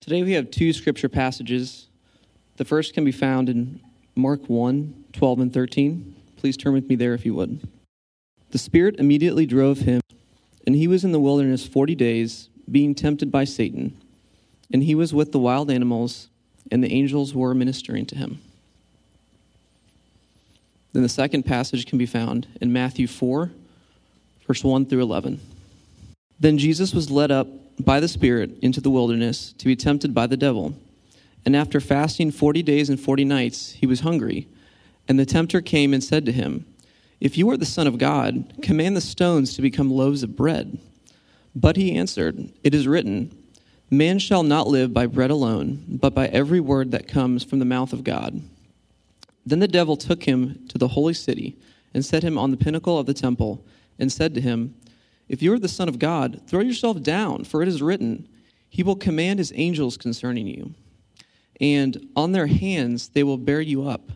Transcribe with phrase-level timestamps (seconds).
[0.00, 1.86] Today we have two scripture passages.
[2.56, 3.80] The first can be found in
[4.16, 6.16] Mark 1 12 and 13.
[6.38, 7.60] Please turn with me there if you would.
[8.50, 10.00] The Spirit immediately drove him,
[10.66, 13.94] and he was in the wilderness 40 days, being tempted by Satan.
[14.72, 16.28] And he was with the wild animals,
[16.70, 18.40] and the angels were ministering to him.
[20.94, 23.50] Then the second passage can be found in Matthew 4,
[24.46, 25.40] verse 1 through 11.
[26.40, 27.48] Then Jesus was led up
[27.78, 30.74] by the Spirit into the wilderness to be tempted by the devil.
[31.44, 34.48] And after fasting forty days and forty nights, he was hungry.
[35.08, 36.66] And the tempter came and said to him,
[37.20, 40.78] If you are the Son of God, command the stones to become loaves of bread.
[41.54, 43.36] But he answered, It is written,
[43.90, 47.64] Man shall not live by bread alone, but by every word that comes from the
[47.64, 48.40] mouth of God.
[49.44, 51.56] Then the devil took him to the holy city
[51.92, 53.64] and set him on the pinnacle of the temple
[53.98, 54.74] and said to him,
[55.30, 58.28] If you are the Son of God, throw yourself down, for it is written,
[58.68, 60.74] He will command His angels concerning you,
[61.60, 64.10] and on their hands they will bear you up,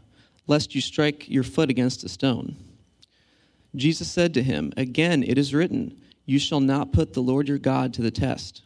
[0.48, 2.56] lest you strike your foot against a stone.
[3.76, 7.58] Jesus said to him, Again it is written, You shall not put the Lord your
[7.58, 8.62] God to the test.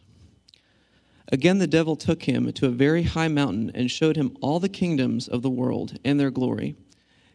[1.31, 4.69] Again, the devil took him to a very high mountain and showed him all the
[4.69, 6.75] kingdoms of the world and their glory.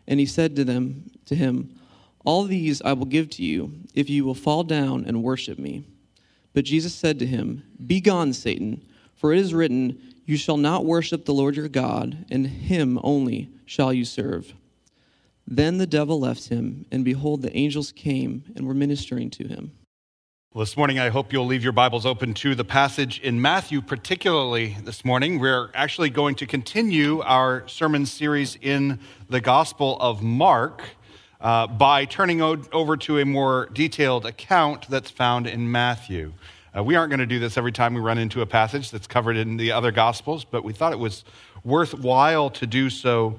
[0.08, 1.78] And he said to them, to him,
[2.24, 5.84] All these I will give to you, if you will fall down and worship me.
[6.54, 8.82] But Jesus said to him, Begone, Satan,
[9.14, 13.50] for it is written, You shall not worship the Lord your God, and him only
[13.66, 14.54] shall you serve.
[15.46, 19.72] Then the devil left him, and behold, the angels came and were ministering to him.
[20.54, 23.82] Well, this morning, I hope you'll leave your Bibles open to the passage in Matthew,
[23.82, 25.40] particularly this morning.
[25.40, 30.90] We're actually going to continue our sermon series in the Gospel of Mark
[31.44, 36.32] uh, by turning over to a more detailed account that's found in Matthew.
[36.74, 39.06] Uh, we aren't going to do this every time we run into a passage that's
[39.06, 41.22] covered in the other Gospels, but we thought it was
[41.62, 43.38] worthwhile to do so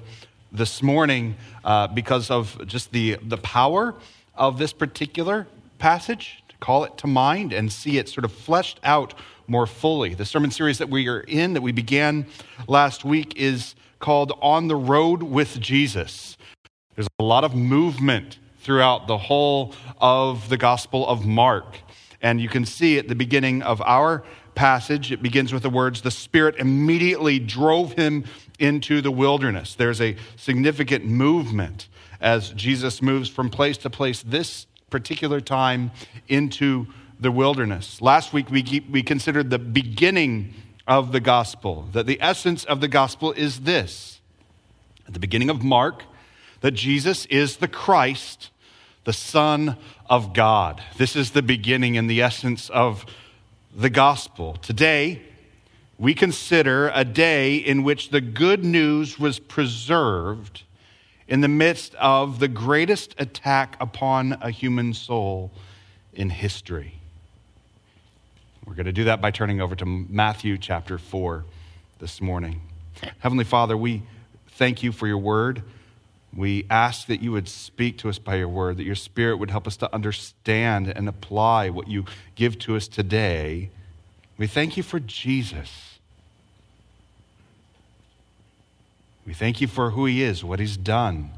[0.52, 1.34] this morning
[1.64, 3.92] uh, because of just the, the power
[4.36, 8.78] of this particular passage to call it to mind and see it sort of fleshed
[8.84, 9.14] out
[9.48, 10.14] more fully.
[10.14, 12.26] The sermon series that we are in, that we began
[12.68, 16.35] last week, is called On the Road with Jesus.
[16.96, 21.78] There's a lot of movement throughout the whole of the Gospel of Mark.
[22.22, 24.24] And you can see at the beginning of our
[24.54, 28.24] passage, it begins with the words, The Spirit immediately drove him
[28.58, 29.74] into the wilderness.
[29.74, 34.22] There's a significant movement as Jesus moves from place to place.
[34.22, 35.90] This particular time
[36.28, 36.86] into
[37.20, 38.00] the wilderness.
[38.00, 40.54] Last week, we, we considered the beginning
[40.86, 44.20] of the gospel, that the essence of the gospel is this.
[45.06, 46.04] At the beginning of Mark,
[46.60, 48.50] that Jesus is the Christ,
[49.04, 49.76] the Son
[50.08, 50.82] of God.
[50.96, 53.06] This is the beginning and the essence of
[53.74, 54.54] the gospel.
[54.62, 55.22] Today,
[55.98, 60.62] we consider a day in which the good news was preserved
[61.28, 65.50] in the midst of the greatest attack upon a human soul
[66.12, 66.94] in history.
[68.66, 71.44] We're going to do that by turning over to Matthew chapter 4
[71.98, 72.60] this morning.
[73.20, 74.02] Heavenly Father, we
[74.48, 75.62] thank you for your word.
[76.36, 79.50] We ask that you would speak to us by your word, that your spirit would
[79.50, 82.04] help us to understand and apply what you
[82.34, 83.70] give to us today.
[84.36, 85.96] We thank you for Jesus
[89.26, 91.30] We thank you for who he is, what he's done,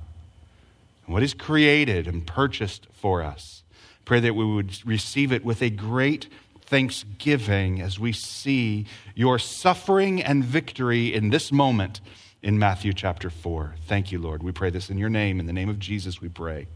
[1.06, 3.62] and what he's created and purchased for us.
[4.04, 6.28] Pray that we would receive it with a great
[6.60, 12.02] thanksgiving as we see your suffering and victory in this moment
[12.42, 13.74] in Matthew chapter 4.
[13.86, 14.42] Thank you, Lord.
[14.42, 15.40] We pray this in your name.
[15.40, 16.66] In the name of Jesus, we pray.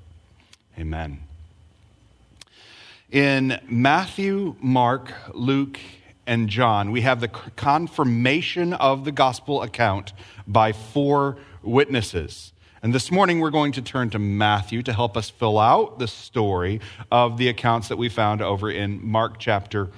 [0.79, 1.21] Amen.
[3.11, 5.79] In Matthew, Mark, Luke,
[6.27, 10.13] and John, we have the confirmation of the gospel account
[10.47, 12.53] by four witnesses.
[12.83, 16.09] And this morning we're going to turn to Matthew to help us fill out the
[16.09, 16.81] story
[17.11, 19.91] of the accounts that we found over in Mark chapter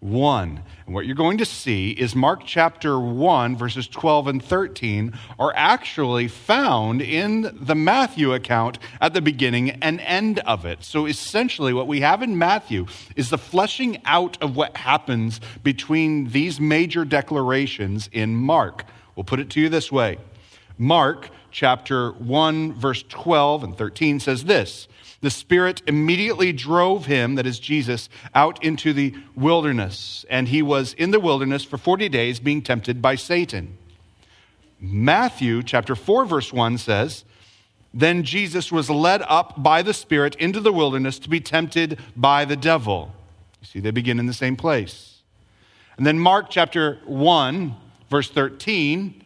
[0.00, 0.62] 1.
[0.86, 5.52] And what you're going to see is Mark chapter 1, verses 12 and 13, are
[5.54, 10.82] actually found in the Matthew account at the beginning and end of it.
[10.82, 16.30] So essentially, what we have in Matthew is the fleshing out of what happens between
[16.30, 18.84] these major declarations in Mark.
[19.14, 20.18] We'll put it to you this way
[20.78, 24.88] Mark chapter 1, verse 12 and 13 says this
[25.22, 30.94] The Spirit immediately drove him, that is Jesus, out into the wilderness, and he was
[30.94, 33.76] in the wilderness for 40 days being tempted by Satan.
[34.80, 37.24] Matthew chapter 4, verse 1 says,
[37.92, 42.46] Then Jesus was led up by the Spirit into the wilderness to be tempted by
[42.46, 43.14] the devil.
[43.60, 45.20] You see, they begin in the same place.
[45.98, 47.76] And then Mark chapter 1,
[48.08, 49.19] verse 13.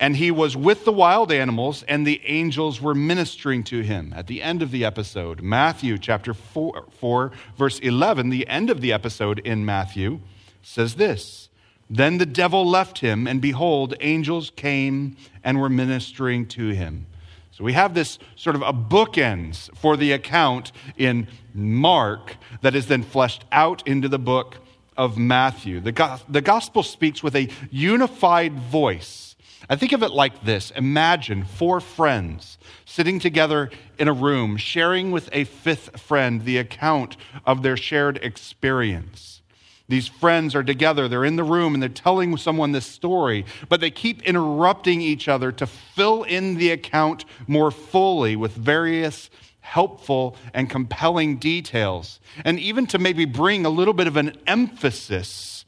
[0.00, 4.28] And he was with the wild animals, and the angels were ministering to him at
[4.28, 5.42] the end of the episode.
[5.42, 10.20] Matthew chapter 4, 4, verse 11, the end of the episode in Matthew,
[10.62, 11.50] says this
[11.90, 17.06] Then the devil left him, and behold, angels came and were ministering to him.
[17.50, 22.86] So we have this sort of a bookends for the account in Mark that is
[22.86, 24.56] then fleshed out into the book
[24.96, 25.80] of Matthew.
[25.80, 29.29] The, the gospel speaks with a unified voice.
[29.70, 30.72] I think of it like this.
[30.72, 33.70] Imagine four friends sitting together
[34.00, 39.42] in a room, sharing with a fifth friend the account of their shared experience.
[39.88, 43.80] These friends are together, they're in the room, and they're telling someone this story, but
[43.80, 49.30] they keep interrupting each other to fill in the account more fully with various
[49.60, 55.59] helpful and compelling details, and even to maybe bring a little bit of an emphasis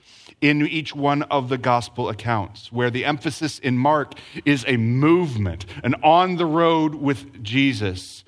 [0.42, 5.64] in each one of the gospel accounts, where the emphasis in Mark is a movement,
[5.82, 8.24] an on the road with Jesus.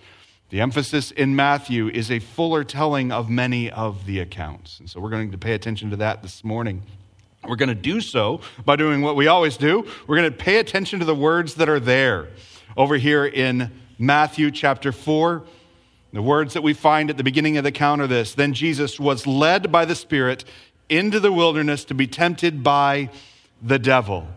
[0.50, 4.78] The emphasis in Matthew is a fuller telling of many of the accounts.
[4.78, 6.84] And so we're going to pay attention to that this morning.
[7.46, 9.84] We're going to do so by doing what we always do.
[10.06, 12.28] We're going to pay attention to the words that are there.
[12.76, 15.43] Over here in Matthew chapter 4,
[16.12, 19.00] the words that we find at the beginning of the account are this Then Jesus
[19.00, 20.44] was led by the Spirit
[20.88, 23.10] into the wilderness to be tempted by
[23.62, 24.28] the devil.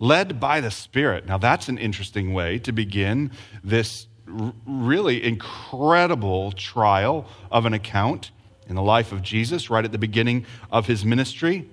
[0.00, 1.26] Led by the Spirit.
[1.26, 3.32] Now, that's an interesting way to begin
[3.64, 8.30] this really incredible trial of an account
[8.68, 11.68] in the life of Jesus right at the beginning of his ministry.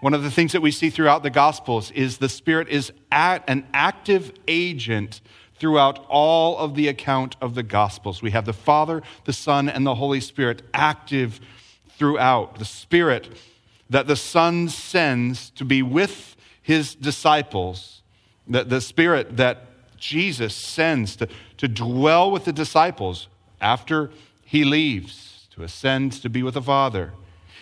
[0.00, 3.42] One of the things that we see throughout the Gospels is the Spirit is at
[3.48, 5.20] an active agent
[5.56, 8.22] throughout all of the account of the Gospels.
[8.22, 11.40] We have the Father, the Son, and the Holy Spirit active
[11.98, 12.58] throughout.
[12.58, 13.28] The Spirit
[13.90, 18.02] that the Son sends to be with his disciples,
[18.46, 19.66] the, the Spirit that
[19.96, 23.28] Jesus sends to, to dwell with the disciples
[23.60, 24.10] after
[24.44, 27.12] he leaves to ascend to be with the Father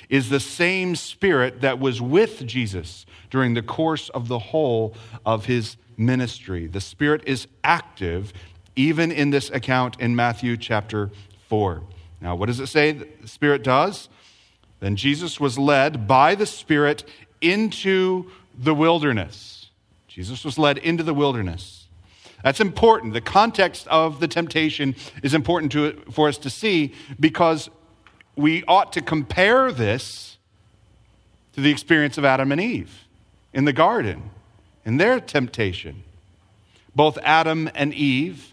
[0.08, 4.94] is the same Spirit that was with Jesus during the course of the whole
[5.24, 6.66] of his ministry.
[6.66, 8.32] The Spirit is active
[8.76, 11.10] even in this account in Matthew chapter
[11.48, 11.82] 4.
[12.20, 14.08] Now, what does it say the Spirit does?
[14.80, 17.04] Then Jesus was led by the Spirit
[17.40, 19.70] into the wilderness.
[20.08, 21.86] Jesus was led into the wilderness.
[22.42, 23.12] That's important.
[23.12, 27.70] The context of the temptation is important to, for us to see because
[28.36, 30.36] we ought to compare this
[31.54, 33.04] to the experience of Adam and Eve
[33.52, 34.30] in the garden,
[34.84, 36.04] in their temptation.
[36.94, 38.52] Both Adam and Eve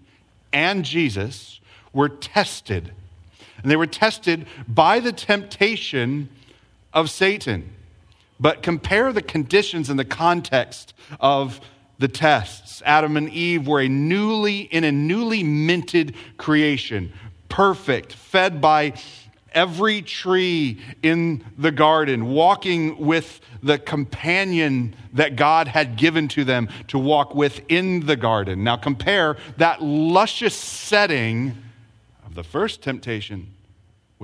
[0.51, 1.59] and Jesus
[1.91, 2.93] were tested.
[3.63, 6.29] And they were tested by the temptation
[6.93, 7.73] of Satan.
[8.39, 11.61] But compare the conditions and the context of
[11.97, 12.81] the tests.
[12.85, 17.13] Adam and Eve were a newly in a newly minted creation,
[17.47, 18.93] perfect, fed by
[19.53, 26.67] every tree in the garden, walking with the companion that God had given to them
[26.87, 28.63] to walk within the garden.
[28.63, 31.55] Now compare that luscious setting
[32.25, 33.52] of the first temptation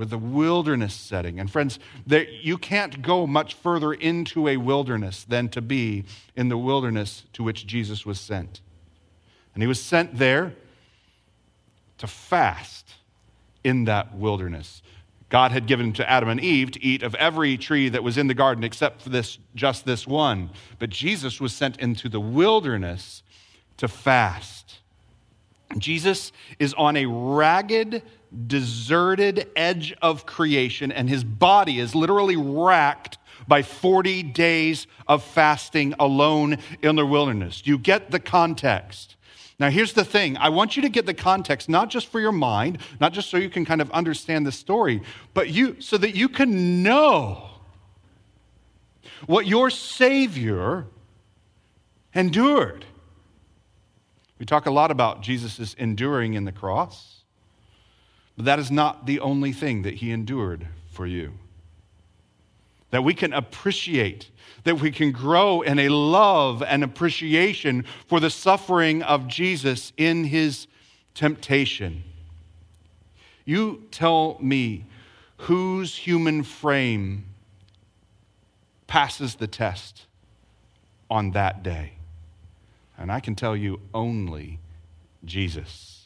[0.00, 1.38] with the wilderness setting.
[1.38, 6.48] And friends, there, you can't go much further into a wilderness than to be in
[6.48, 8.62] the wilderness to which Jesus was sent.
[9.52, 10.54] And he was sent there
[11.98, 12.94] to fast
[13.62, 14.80] in that wilderness.
[15.28, 18.26] God had given to Adam and Eve to eat of every tree that was in
[18.26, 20.48] the garden except for this just this one.
[20.78, 23.22] But Jesus was sent into the wilderness
[23.76, 24.78] to fast.
[25.76, 28.02] Jesus is on a ragged
[28.46, 33.18] deserted edge of creation, and his body is literally racked
[33.48, 37.62] by 40 days of fasting alone in the wilderness.
[37.64, 39.16] You get the context?
[39.58, 42.32] Now, here's the thing I want you to get the context, not just for your
[42.32, 45.02] mind, not just so you can kind of understand the story,
[45.34, 47.50] but you, so that you can know
[49.26, 50.86] what your Savior
[52.14, 52.86] endured.
[54.38, 57.24] We talk a lot about Jesus' enduring in the cross.
[58.40, 61.34] But that is not the only thing that he endured for you.
[62.88, 64.30] That we can appreciate,
[64.64, 70.24] that we can grow in a love and appreciation for the suffering of Jesus in
[70.24, 70.68] his
[71.14, 72.02] temptation.
[73.44, 74.86] You tell me
[75.36, 77.26] whose human frame
[78.86, 80.06] passes the test
[81.10, 81.92] on that day.
[82.96, 84.60] And I can tell you only
[85.26, 85.99] Jesus.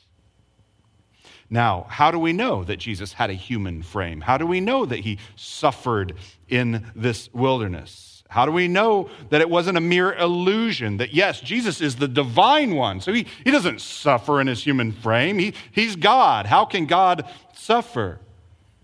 [1.50, 4.22] Now, how do we know that Jesus had a human frame?
[4.22, 6.14] How do we know that he suffered
[6.48, 8.24] in this wilderness?
[8.28, 10.96] How do we know that it wasn't a mere illusion?
[10.96, 13.00] That yes, Jesus is the divine one.
[13.00, 15.38] So he, he doesn't suffer in his human frame.
[15.38, 16.46] He, he's God.
[16.46, 18.18] How can God suffer?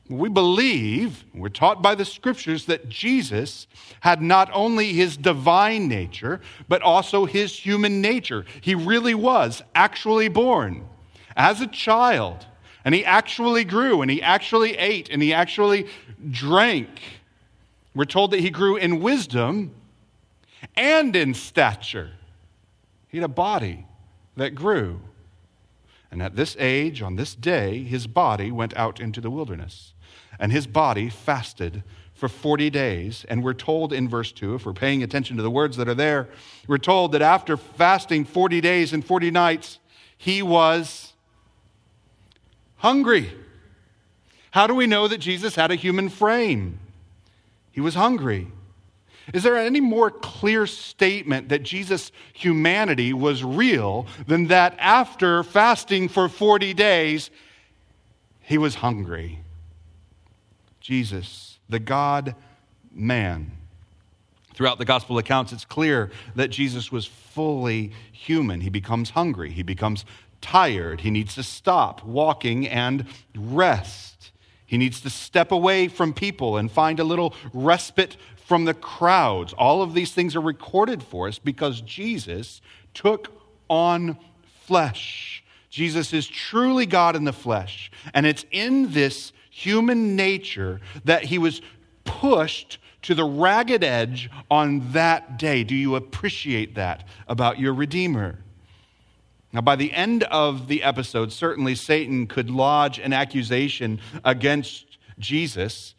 [0.08, 3.66] We believe, we're taught by the scriptures, that Jesus
[4.00, 8.44] had not only his divine nature, but also his human nature.
[8.60, 10.84] He really was actually born
[11.36, 12.46] as a child,
[12.84, 15.86] and he actually grew, and he actually ate, and he actually
[16.30, 16.88] drank.
[17.94, 19.74] We're told that he grew in wisdom
[20.76, 22.10] and in stature.
[23.08, 23.86] He had a body
[24.36, 25.00] that grew.
[26.10, 29.92] And at this age, on this day, his body went out into the wilderness
[30.38, 31.82] and his body fasted
[32.14, 33.24] for 40 days.
[33.28, 35.94] And we're told in verse 2, if we're paying attention to the words that are
[35.94, 36.28] there,
[36.66, 39.78] we're told that after fasting 40 days and 40 nights,
[40.16, 41.09] he was
[42.80, 43.32] hungry.
[44.50, 46.80] How do we know that Jesus had a human frame?
[47.70, 48.48] He was hungry.
[49.32, 56.08] Is there any more clear statement that Jesus' humanity was real than that after fasting
[56.08, 57.30] for 40 days,
[58.40, 59.40] he was hungry?
[60.80, 62.34] Jesus, the God
[62.92, 63.52] man.
[64.54, 68.62] Throughout the gospel accounts, it's clear that Jesus was fully human.
[68.62, 70.04] He becomes hungry, he becomes
[70.40, 73.06] tired, he needs to stop walking and
[73.36, 74.32] rest.
[74.66, 79.52] He needs to step away from people and find a little respite from the crowds.
[79.52, 82.60] All of these things are recorded for us because Jesus
[82.94, 83.32] took
[83.68, 84.16] on
[84.62, 85.44] flesh.
[85.70, 87.90] Jesus is truly God in the flesh.
[88.14, 91.62] And it's in this human nature that he was
[92.04, 95.64] pushed to the ragged edge on that day.
[95.64, 98.38] Do you appreciate that about your Redeemer?
[99.52, 105.94] Now, by the end of the episode, certainly Satan could lodge an accusation against Jesus.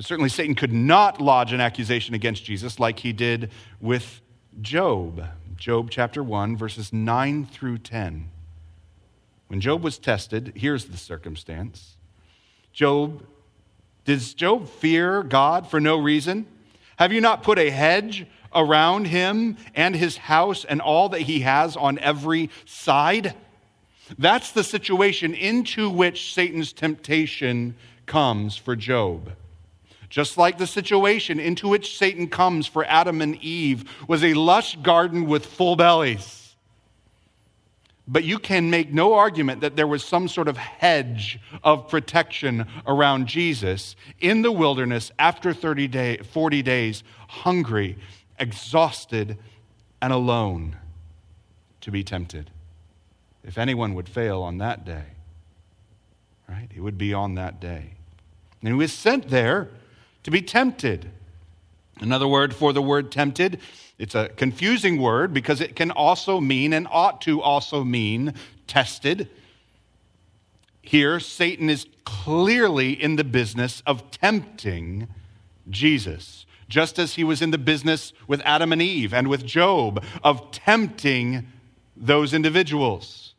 [0.00, 3.50] Certainly, Satan could not lodge an accusation against Jesus like he did
[3.80, 4.20] with
[4.60, 5.26] Job.
[5.56, 8.30] Job chapter 1, verses 9 through 10.
[9.48, 11.96] When Job was tested, here's the circumstance
[12.72, 13.26] Job,
[14.04, 16.46] does Job fear God for no reason?
[16.96, 21.40] Have you not put a hedge around him and his house and all that he
[21.40, 23.34] has on every side?
[24.18, 29.32] That's the situation into which Satan's temptation comes for Job.
[30.10, 34.76] Just like the situation into which Satan comes for Adam and Eve was a lush
[34.76, 36.54] garden with full bellies.
[38.06, 42.66] But you can make no argument that there was some sort of hedge of protection
[42.86, 47.96] around Jesus in the wilderness after 30 day, 40 days, hungry,
[48.38, 49.38] exhausted,
[50.00, 50.76] and alone
[51.80, 52.50] to be tempted.
[53.44, 55.04] If anyone would fail on that day,
[56.48, 57.94] right, it would be on that day.
[58.60, 59.68] And he was sent there
[60.22, 61.10] to be tempted.
[62.00, 63.60] Another word for the word tempted
[64.02, 68.34] it's a confusing word because it can also mean and ought to also mean
[68.66, 69.28] tested.
[70.82, 75.06] Here, Satan is clearly in the business of tempting
[75.70, 80.02] Jesus, just as he was in the business with Adam and Eve and with Job
[80.24, 81.46] of tempting
[81.94, 83.34] those individuals.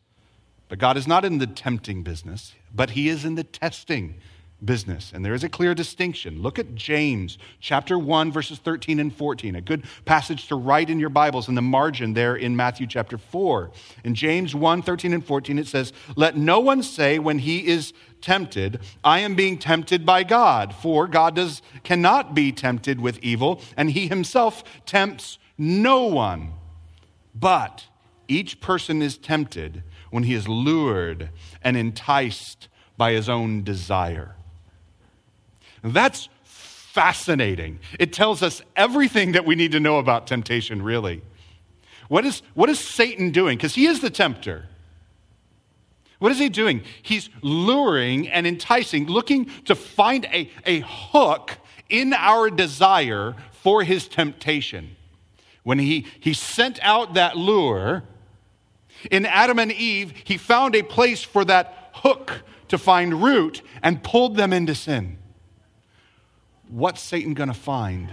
[0.70, 4.22] But God is not in the tempting business, but he is in the testing
[4.66, 5.12] business.
[5.14, 6.42] And there is a clear distinction.
[6.42, 11.00] Look at James chapter 1, verses 13 and 14, a good passage to write in
[11.00, 13.72] your Bibles in the margin there in Matthew chapter 4.
[14.04, 17.94] In James 1, 13 and 14, it says, Let no one say when he is
[18.22, 23.62] tempted, I am being tempted by God, for God does, cannot be tempted with evil,
[23.76, 26.54] and he himself tempts no one.
[27.36, 27.88] But
[28.28, 31.30] each person is tempted when he is lured
[31.64, 32.68] and enticed
[32.98, 34.36] by his own desire.
[35.84, 37.80] That's fascinating.
[38.00, 41.22] It tells us everything that we need to know about temptation, really.
[42.08, 43.58] What is, what is Satan doing?
[43.58, 44.68] Because he is the tempter.
[46.20, 46.84] What is he doing?
[47.02, 51.58] He's luring and enticing, looking to find a, a hook
[51.90, 54.96] in our desire for his temptation.
[55.64, 58.04] When he, he sent out that lure,
[59.12, 64.04] in Adam and Eve, he found a place for that hook to find root and
[64.04, 65.18] pulled them into sin
[66.74, 68.12] what's Satan going to find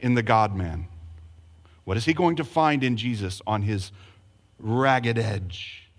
[0.00, 0.88] in the God man?
[1.84, 3.92] What is he going to find in Jesus on his
[4.58, 5.90] ragged edge?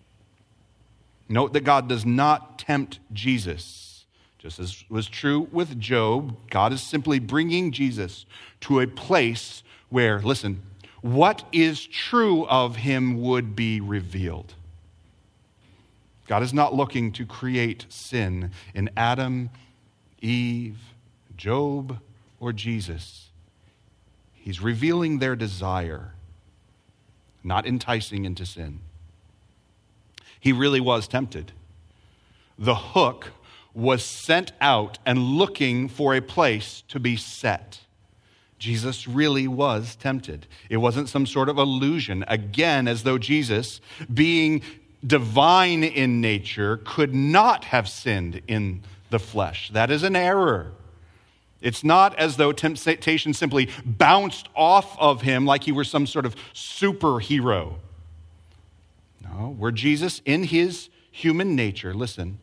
[1.30, 4.06] Note that God does not tempt Jesus.
[4.40, 8.26] Just as was true with Job, God is simply bringing Jesus
[8.62, 10.64] to a place where, listen,
[11.02, 14.56] what is true of him would be revealed.
[16.28, 19.50] God is not looking to create sin in Adam,
[20.22, 20.80] Eve,
[21.38, 22.00] Job,
[22.40, 23.30] or Jesus.
[24.34, 26.14] He's revealing their desire,
[27.44, 28.80] not enticing into sin.
[30.40, 31.54] He really was tempted.
[32.60, 33.32] The hook
[33.74, 37.80] was sent out and looking for a place to be set.
[38.60, 40.48] Jesus really was tempted.
[40.70, 42.24] It wasn't some sort of illusion.
[42.28, 43.82] Again, as though Jesus,
[44.14, 44.62] being
[45.06, 49.70] divine in nature, could not have sinned in the flesh.
[49.72, 50.72] That is an error.
[51.64, 56.26] It's not as though temptation simply bounced off of him like he were some sort
[56.26, 57.76] of superhero.
[59.24, 62.40] No, where Jesus, in his human nature, listen,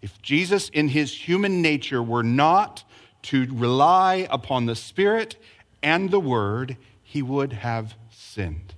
[0.00, 2.84] if Jesus, in his human nature, were not
[3.22, 5.34] to rely upon the Spirit
[5.82, 8.72] and the Word, he would have sinned.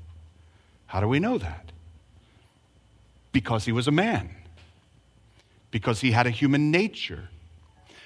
[0.86, 1.70] How do we know that?
[3.30, 4.30] Because he was a man,
[5.70, 7.28] because he had a human nature.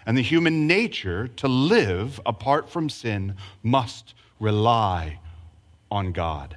[0.06, 5.20] And the human nature to live apart from sin must rely
[5.90, 6.56] on God.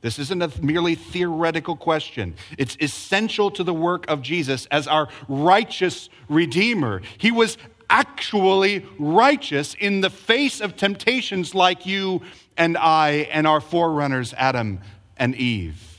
[0.00, 2.34] This isn't a merely theoretical question.
[2.58, 7.00] It's essential to the work of Jesus as our righteous Redeemer.
[7.16, 7.56] He was
[7.88, 12.20] actually righteous in the face of temptations like you
[12.56, 14.80] and I and our forerunners, Adam
[15.16, 15.93] and Eve.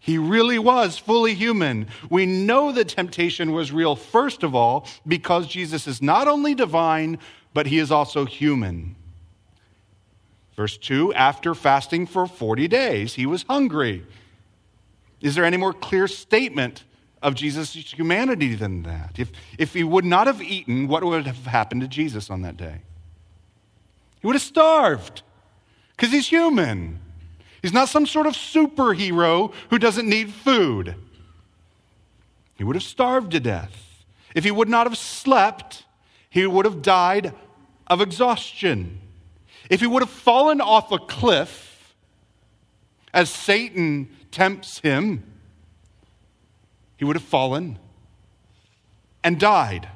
[0.00, 1.86] He really was fully human.
[2.08, 7.18] We know the temptation was real, first of all, because Jesus is not only divine,
[7.52, 8.96] but he is also human.
[10.56, 14.06] Verse 2 After fasting for 40 days, he was hungry.
[15.20, 16.84] Is there any more clear statement
[17.22, 19.18] of Jesus' humanity than that?
[19.18, 22.56] If, if he would not have eaten, what would have happened to Jesus on that
[22.56, 22.80] day?
[24.20, 25.22] He would have starved
[25.90, 27.00] because he's human.
[27.62, 30.94] He's not some sort of superhero who doesn't need food.
[32.56, 34.04] He would have starved to death.
[34.34, 35.84] If he would not have slept,
[36.28, 37.34] he would have died
[37.86, 39.00] of exhaustion.
[39.68, 41.94] If he would have fallen off a cliff,
[43.12, 45.24] as Satan tempts him,
[46.96, 47.78] he would have fallen
[49.24, 49.88] and died.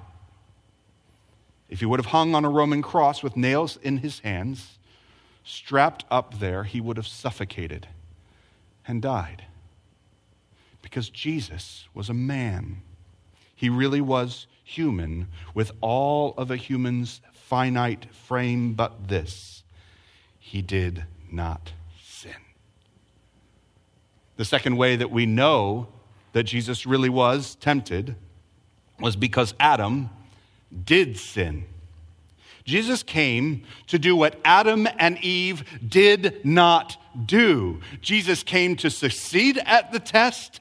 [1.68, 4.79] If he would have hung on a Roman cross with nails in his hands,
[5.44, 7.87] strapped up there, he would have suffocated
[8.87, 9.44] and died.
[10.83, 12.83] Because Jesus was a man.
[13.54, 19.62] He really was human with all of a human's finite frame, but this
[20.38, 22.33] he did not sin.
[24.37, 25.88] The second way that we know
[26.33, 28.16] that Jesus really was tempted
[28.98, 30.11] was because Adam
[30.85, 31.64] did sin.
[32.64, 36.96] Jesus came to do what Adam and Eve did not
[37.27, 37.81] do.
[38.00, 40.61] Jesus came to succeed at the test,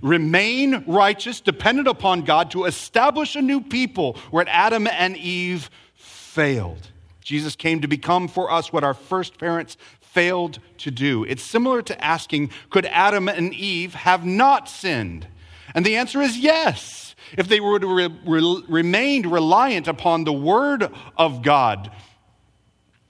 [0.00, 6.90] remain righteous, dependent upon God, to establish a new people where Adam and Eve failed.
[7.20, 11.24] Jesus came to become for us what our first parents failed to do.
[11.24, 15.26] It's similar to asking, could Adam and Eve have not sinned?
[15.74, 17.03] And the answer is yes.
[17.36, 21.90] If they would have re- re- remained reliant upon the word of God,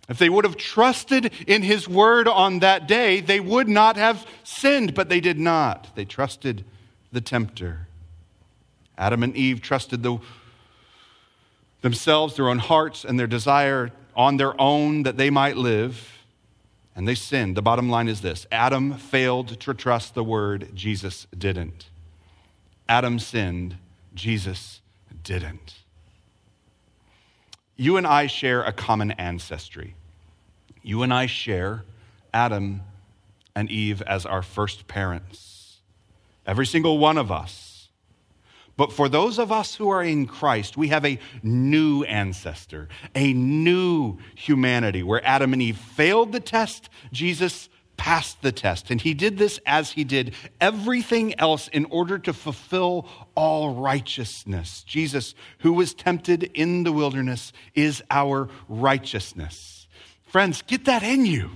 [0.09, 4.27] if they would have trusted in his word on that day, they would not have
[4.43, 5.95] sinned, but they did not.
[5.95, 6.65] They trusted
[7.11, 7.89] the tempter.
[8.99, 10.19] Adam and Eve trusted the,
[11.81, 16.19] themselves, their own hearts, and their desire on their own that they might live,
[16.95, 17.57] and they sinned.
[17.57, 21.89] The bottom line is this Adam failed to trust the word, Jesus didn't.
[22.89, 23.77] Adam sinned,
[24.15, 24.81] Jesus
[25.23, 25.75] didn't.
[27.77, 29.95] You and I share a common ancestry.
[30.83, 31.85] You and I share
[32.33, 32.83] Adam
[33.57, 35.79] and Eve as our first parents.
[36.47, 37.75] Every single one of us
[38.77, 43.33] but for those of us who are in Christ, we have a new ancestor, a
[43.33, 45.03] new humanity.
[45.03, 48.91] Where Adam and Eve failed the test, Jesus passed the test.
[48.91, 54.83] And he did this as he did everything else in order to fulfill all righteousness.
[54.85, 59.87] Jesus, who was tempted in the wilderness, is our righteousness.
[60.27, 61.51] Friends, get that in you.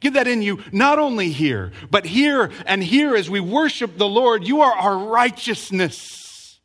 [0.00, 4.08] Get that in you, not only here, but here and here as we worship the
[4.08, 4.46] Lord.
[4.46, 6.58] You are our righteousness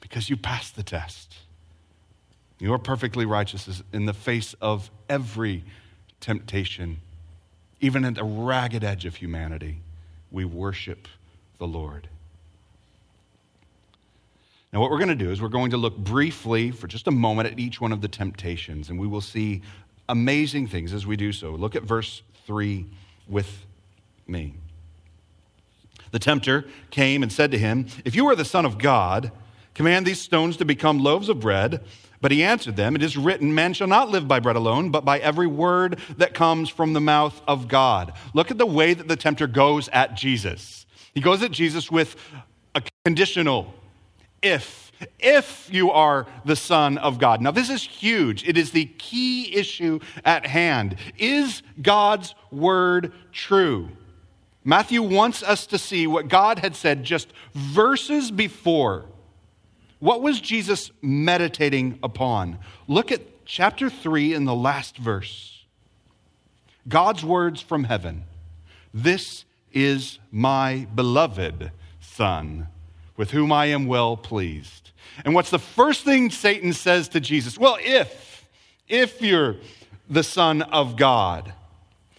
[0.00, 1.34] because you passed the test.
[2.58, 5.64] You are perfectly righteous in the face of every
[6.20, 7.00] temptation,
[7.84, 9.82] even at the ragged edge of humanity.
[10.30, 11.06] We worship
[11.58, 12.08] the Lord.
[14.72, 17.10] Now, what we're going to do is we're going to look briefly for just a
[17.10, 19.60] moment at each one of the temptations, and we will see
[20.08, 21.50] amazing things as we do so.
[21.50, 22.86] Look at verse 3
[23.28, 23.66] with
[24.26, 24.54] me.
[26.10, 29.30] The tempter came and said to him, If you are the Son of God,
[29.74, 31.84] command these stones to become loaves of bread.
[32.24, 35.04] But he answered them, It is written, Man shall not live by bread alone, but
[35.04, 38.14] by every word that comes from the mouth of God.
[38.32, 40.86] Look at the way that the tempter goes at Jesus.
[41.12, 42.16] He goes at Jesus with
[42.74, 43.74] a conditional
[44.40, 44.90] if.
[45.18, 47.42] If you are the Son of God.
[47.42, 48.48] Now, this is huge.
[48.48, 50.96] It is the key issue at hand.
[51.18, 53.90] Is God's word true?
[54.64, 59.04] Matthew wants us to see what God had said just verses before
[60.04, 62.58] what was Jesus meditating upon?
[62.86, 65.64] Look at chapter 3 in the last verse.
[66.86, 68.24] God's words from heaven
[68.92, 72.68] This is my beloved Son,
[73.16, 74.90] with whom I am well pleased.
[75.24, 77.56] And what's the first thing Satan says to Jesus?
[77.56, 78.46] Well, if,
[78.86, 79.56] if you're
[80.10, 81.54] the Son of God.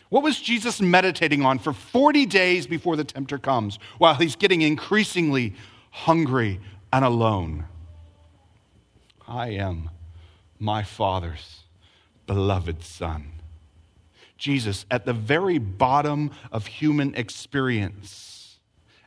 [0.09, 4.63] What was Jesus meditating on for 40 days before the tempter comes while he's getting
[4.63, 5.53] increasingly
[5.91, 6.59] hungry
[6.91, 7.65] and alone?
[9.27, 9.89] I am
[10.59, 11.63] my Father's
[12.27, 13.31] beloved Son.
[14.37, 18.59] Jesus, at the very bottom of human experience,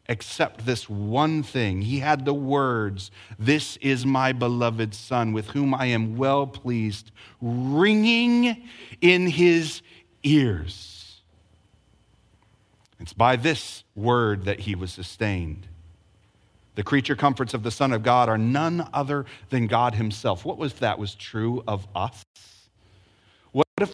[0.09, 1.83] except this one thing.
[1.83, 7.11] He had the words, This is my beloved Son, with whom I am well pleased,
[7.41, 8.69] ringing
[9.01, 9.83] in his
[10.23, 11.21] ears.
[12.99, 15.69] It's by this word that he was sustained.
[16.79, 20.45] The creature comforts of the Son of God are none other than God Himself.
[20.45, 22.23] What was that was true of us?
[23.51, 23.93] What if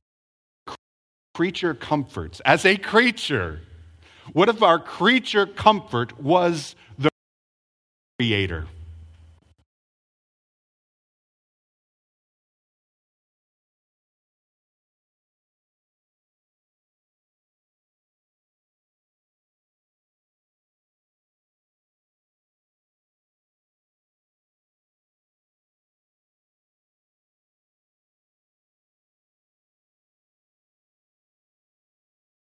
[1.33, 3.63] creature comforts, as a creature,
[4.35, 7.09] what if our creature comfort was the
[8.19, 8.67] Creator?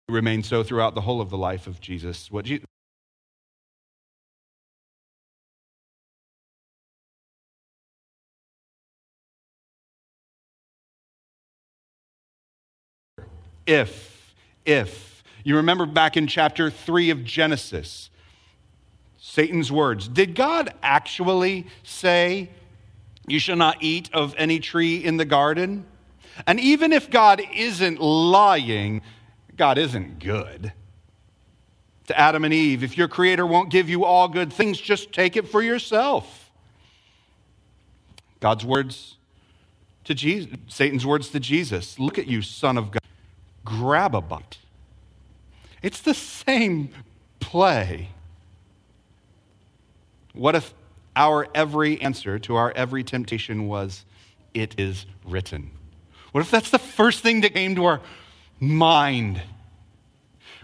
[0.09, 2.31] Remained so throughout the whole of the life of Jesus.
[2.31, 2.65] What Jesus
[13.67, 14.33] if,
[14.65, 15.23] if.
[15.43, 18.09] You remember back in chapter 3 of Genesis,
[19.19, 20.07] Satan's words.
[20.07, 22.49] Did God actually say,
[23.27, 25.85] You shall not eat of any tree in the garden?
[26.45, 29.01] And even if God isn't lying,
[29.57, 30.71] God isn't good.
[32.07, 35.35] To Adam and Eve, if your creator won't give you all good things, just take
[35.35, 36.51] it for yourself.
[38.39, 39.17] God's words
[40.05, 43.01] to Jesus, Satan's words to Jesus Look at you, son of God.
[43.65, 44.59] Grab a butt.
[45.81, 46.89] It's the same
[47.39, 48.09] play.
[50.33, 50.73] What if
[51.15, 54.05] our every answer to our every temptation was,
[54.53, 55.71] It is written?
[56.31, 58.01] What if that's the first thing that came to our
[58.59, 59.41] mind.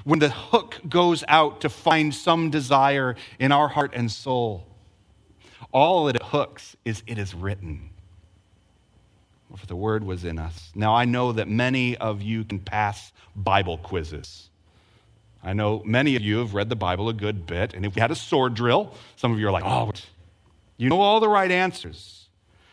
[0.03, 4.67] When the hook goes out to find some desire in our heart and soul,
[5.71, 7.89] all that it hooks is it is written.
[9.55, 10.71] For the word was in us.
[10.73, 14.49] Now, I know that many of you can pass Bible quizzes.
[15.43, 18.01] I know many of you have read the Bible a good bit, and if we
[18.01, 19.91] had a sword drill, some of you are like, oh,
[20.77, 22.29] you know all the right answers.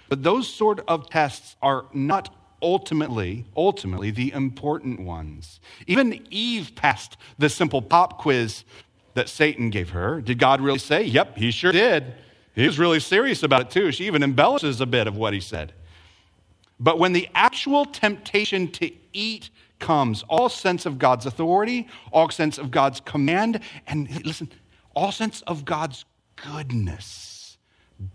[0.08, 5.60] But those sort of tests are not ultimately, ultimately the important ones.
[5.86, 8.64] Even Eve passed the simple pop quiz
[9.14, 10.20] that Satan gave her.
[10.20, 11.02] Did God really say?
[11.02, 12.14] Yep, he sure did.
[12.54, 13.92] He was really serious about it too.
[13.92, 15.72] She even embellishes a bit of what he said.
[16.78, 22.58] But when the actual temptation to eat comes, all sense of God's authority, all sense
[22.58, 24.50] of God's command, and listen,
[24.94, 26.04] all sense of God's
[26.36, 27.58] goodness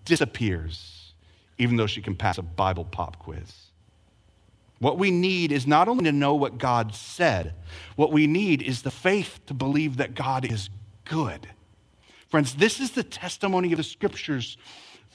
[0.04, 1.14] disappears,
[1.58, 3.65] even though she can pass a Bible pop quiz.
[4.80, 7.54] What we need is not only to know what God said,
[7.96, 10.70] what we need is the faith to believe that God is
[11.06, 11.48] good.
[12.28, 14.58] Friends, this is the testimony of the scriptures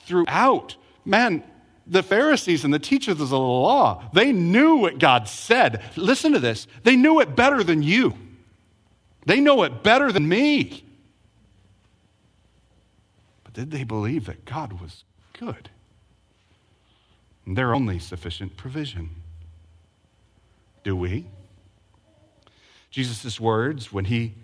[0.06, 0.76] throughout.
[1.04, 1.42] Man,
[1.86, 5.82] the Pharisees and the teachers of the law, they knew what God said.
[5.96, 6.66] Listen to this.
[6.84, 8.14] They knew it better than you.
[9.26, 10.84] They know it better than me.
[13.44, 15.04] But did they believe that God was
[15.38, 15.68] good?
[17.46, 19.10] Their only sufficient provision.
[20.82, 21.26] Do we?
[22.90, 24.34] Jesus' words, when he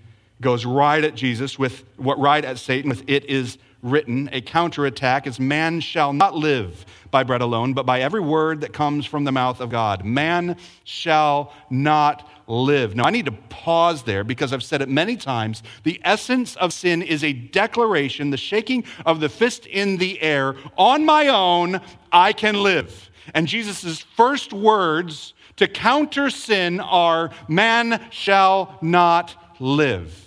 [0.41, 5.27] goes right at Jesus with what right at Satan with it is written, a counterattack
[5.27, 9.25] is man shall not live by bread alone, but by every word that comes from
[9.25, 10.05] the mouth of God.
[10.05, 12.95] Man shall not live.
[12.95, 15.63] Now, I need to pause there because I've said it many times.
[15.83, 20.55] The essence of sin is a declaration, the shaking of the fist in the air.
[20.77, 21.81] On my own,
[22.13, 23.11] I can live.
[23.35, 30.23] And Jesus' first words to counter sin are, Man shall not live.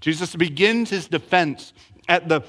[0.00, 1.72] Jesus begins his defense
[2.08, 2.42] at the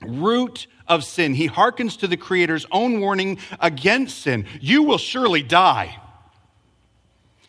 [0.00, 1.34] root of sin.
[1.34, 5.98] He hearkens to the Creator's own warning against sin You will surely die.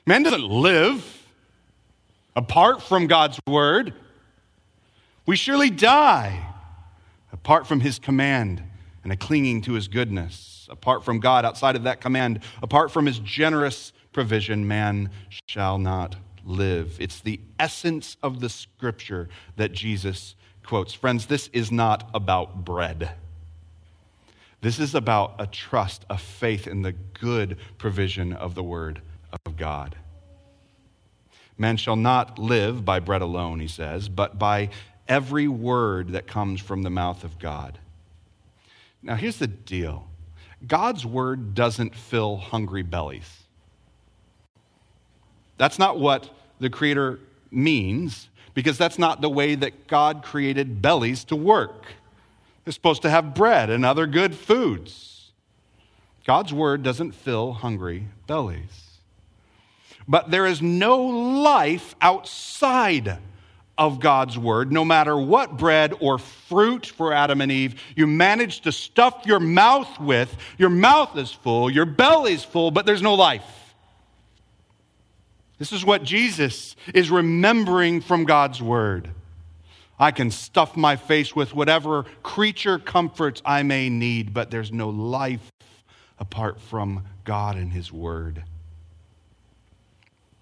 [0.06, 1.24] Man doesn't live
[2.36, 3.93] apart from God's word.
[5.26, 6.54] We surely die
[7.32, 8.62] apart from his command
[9.06, 10.68] and a clinging to his goodness.
[10.70, 15.12] Apart from God, outside of that command, apart from his generous provision, man
[15.48, 16.98] shall not live.
[17.00, 20.91] It's the essence of the scripture that Jesus quotes.
[20.91, 23.12] Friends, this is not about bread.
[24.62, 29.04] This is about a trust, a faith in the good provision of the Word
[29.46, 29.96] of God.
[31.60, 34.70] Man shall not live by bread alone, he says, but by
[35.08, 37.78] every word that comes from the mouth of God.
[39.06, 40.08] Now, here's the deal
[40.68, 43.44] God's word doesn't fill hungry bellies.
[45.58, 47.20] That's not what the Creator
[47.52, 51.86] means, because that's not the way that God created bellies to work.
[52.63, 55.32] They're supposed to have bread and other good foods.
[56.26, 58.98] God's word doesn't fill hungry bellies.
[60.08, 63.20] But there is no life outside
[63.78, 68.62] of God's word, no matter what bread or fruit for Adam and Eve you manage
[68.62, 70.36] to stuff your mouth with.
[70.58, 73.44] Your mouth is full, your belly's full, but there's no life.
[75.58, 79.10] This is what Jesus is remembering from God's word.
[79.98, 84.90] I can stuff my face with whatever creature comforts I may need, but there's no
[84.90, 85.52] life
[86.20, 88.44] apart from God and His Word.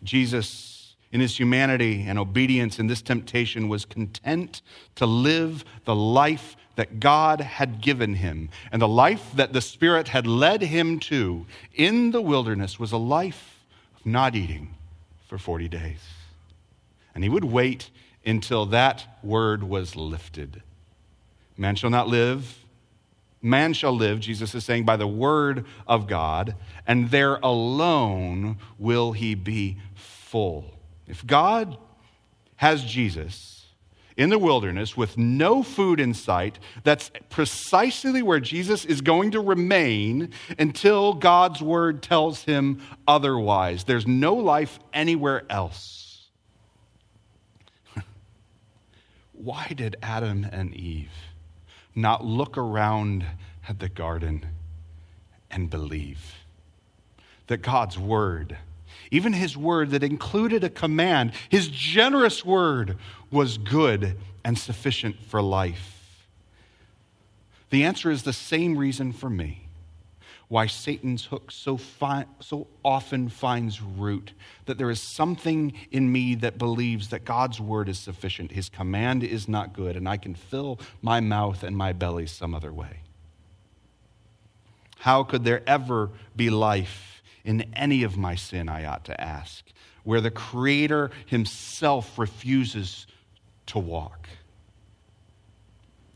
[0.03, 0.82] Jesus,
[1.13, 4.61] in his humanity and obedience in this temptation, was content
[4.95, 8.49] to live the life that God had given him.
[8.71, 11.45] And the life that the Spirit had led him to
[11.75, 13.59] in the wilderness was a life
[13.95, 14.73] of not eating
[15.27, 15.99] for 40 days.
[17.13, 17.91] And he would wait
[18.25, 20.63] until that word was lifted.
[21.57, 22.57] Man shall not live.
[23.39, 26.55] Man shall live, Jesus is saying, by the word of God,
[26.87, 30.72] and there alone will he be full.
[31.13, 31.77] If God
[32.55, 33.67] has Jesus
[34.17, 39.39] in the wilderness with no food in sight, that's precisely where Jesus is going to
[39.39, 43.83] remain until God's word tells him otherwise.
[43.83, 46.29] There's no life anywhere else.
[49.33, 51.11] why did Adam and Eve
[51.93, 53.23] not look around
[53.69, 54.47] at the garden
[55.51, 56.37] and believe
[57.45, 58.57] that God's word,
[59.13, 62.97] even his word that included a command, his generous word,
[63.29, 66.27] was good and sufficient for life?
[67.69, 69.67] The answer is the same reason for me
[70.47, 74.33] why Satan's hook so, fi- so often finds root,
[74.65, 79.23] that there is something in me that believes that God's word is sufficient, his command
[79.23, 82.99] is not good, and I can fill my mouth and my belly some other way.
[84.99, 87.12] How could there ever be life
[87.43, 89.65] in any of my sin, I ought to ask,
[90.03, 93.07] where the Creator himself refuses
[93.67, 94.29] to walk?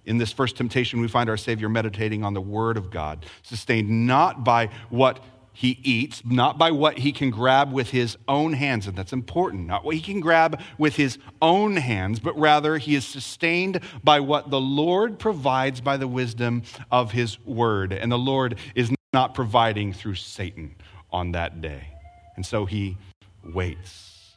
[0.06, 4.08] In this first temptation, we find our Savior meditating on the Word of God, sustained
[4.08, 5.20] not by what
[5.52, 9.66] he eats, not by what he can grab with his own hands, and that's important,
[9.66, 14.20] not what he can grab with his own hands, but rather he is sustained by
[14.20, 16.62] what the Lord provides by the wisdom
[16.92, 17.92] of his word.
[17.92, 20.76] And the Lord is not providing through Satan
[21.12, 21.90] on that day.
[22.36, 22.98] And so he
[23.44, 24.36] waits.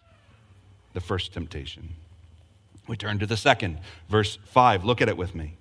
[0.92, 1.90] The first temptation.
[2.88, 3.78] We turn to the second,
[4.08, 4.84] verse 5.
[4.84, 5.54] Look at it with me.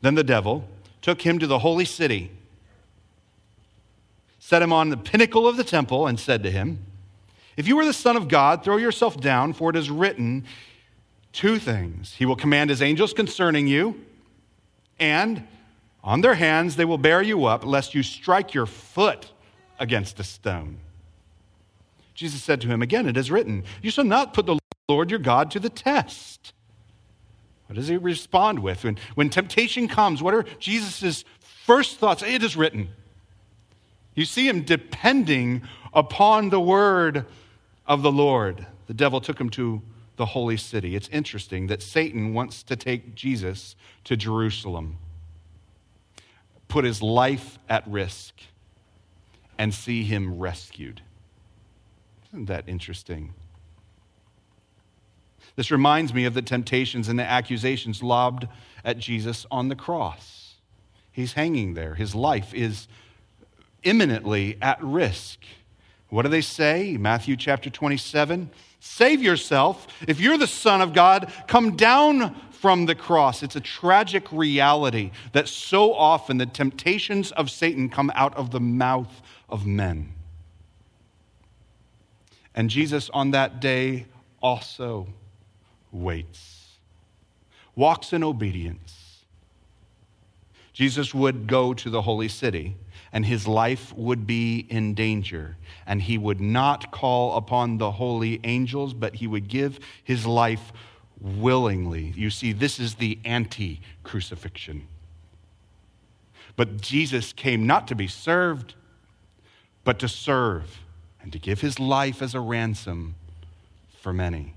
[0.00, 0.68] Then the devil
[1.02, 2.30] took him to the holy city,
[4.38, 6.78] set him on the pinnacle of the temple, and said to him,
[7.56, 10.44] If you are the Son of God, throw yourself down, for it is written
[11.32, 14.02] two things He will command His angels concerning you,
[14.98, 15.46] and
[16.02, 19.30] on their hands they will bear you up, lest you strike your foot
[19.78, 20.78] against a stone.
[22.14, 24.58] Jesus said to him, Again, it is written, You shall not put the
[24.88, 26.52] Lord your God to the test.
[27.66, 28.84] What does he respond with?
[28.84, 32.22] When, when temptation comes, what are Jesus' first thoughts?
[32.22, 32.90] It is written.
[34.14, 37.26] You see him depending upon the word
[37.86, 38.66] of the Lord.
[38.86, 39.82] The devil took him to
[40.16, 40.94] the holy city.
[40.94, 44.98] It's interesting that Satan wants to take Jesus to Jerusalem,
[46.68, 48.34] put his life at risk,
[49.58, 51.02] and see him rescued.
[52.28, 53.34] Isn't that interesting?
[55.56, 58.48] This reminds me of the temptations and the accusations lobbed
[58.84, 60.54] at Jesus on the cross.
[61.12, 62.88] He's hanging there, his life is
[63.84, 65.38] imminently at risk.
[66.08, 66.96] What do they say?
[66.96, 68.50] Matthew chapter 27
[68.86, 69.86] Save yourself.
[70.06, 73.42] If you're the Son of God, come down from the cross.
[73.42, 78.60] It's a tragic reality that so often the temptations of Satan come out of the
[78.60, 79.22] mouth
[79.54, 80.12] of men.
[82.56, 84.06] And Jesus on that day
[84.42, 85.06] also
[85.92, 86.76] waits,
[87.76, 89.20] walks in obedience.
[90.72, 92.76] Jesus would go to the holy city
[93.12, 95.56] and his life would be in danger.
[95.86, 100.72] And he would not call upon the holy angels, but he would give his life
[101.20, 102.12] willingly.
[102.16, 104.88] You see, this is the anti crucifixion.
[106.56, 108.74] But Jesus came not to be served,
[109.84, 110.80] but to serve
[111.22, 113.14] and to give his life as a ransom
[114.00, 114.54] for many.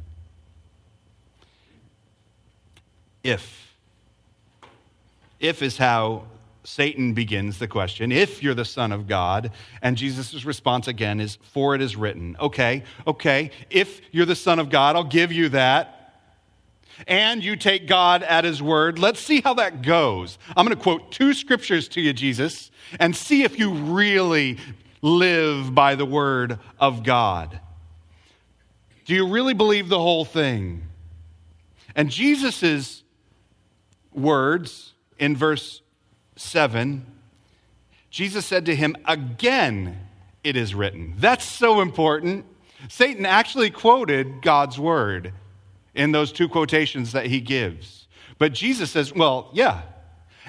[3.23, 3.75] If,
[5.39, 6.23] if is how
[6.63, 11.37] Satan begins the question, if you're the Son of God, and Jesus' response again is,
[11.41, 12.35] for it is written.
[12.39, 15.93] Okay, okay, if you're the Son of God, I'll give you that.
[17.07, 18.97] And you take God at his word.
[18.97, 20.39] Let's see how that goes.
[20.55, 24.57] I'm going to quote two scriptures to you, Jesus, and see if you really
[25.01, 27.60] live by the word of God.
[29.05, 30.83] Do you really believe the whole thing?
[31.95, 33.03] And Jesus'
[34.13, 35.81] words in verse
[36.36, 37.05] 7,
[38.10, 39.97] Jesus said to him, Again
[40.43, 41.13] it is written.
[41.17, 42.45] That's so important.
[42.89, 45.33] Satan actually quoted God's word
[45.95, 48.07] in those two quotations that he gives.
[48.38, 49.81] But Jesus says, Well, yeah.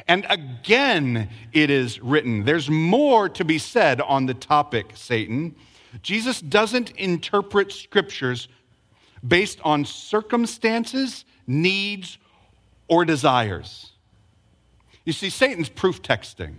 [0.06, 2.44] And again it is written.
[2.44, 5.56] There's more to be said on the topic, Satan.
[6.02, 8.48] Jesus doesn't interpret scriptures
[9.26, 12.18] based on circumstances, needs,
[12.86, 13.92] or desires.
[15.04, 16.56] You see, Satan's proof texting.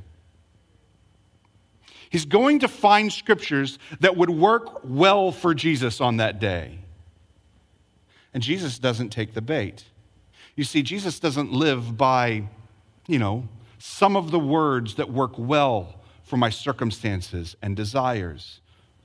[2.10, 6.80] He's going to find scriptures that would work well for Jesus on that day.
[8.34, 9.86] And Jesus doesn't take the bait.
[10.56, 12.49] You see, Jesus doesn't live by,
[13.10, 13.43] you know,
[13.80, 18.60] some of the words that work well for my circumstances and desires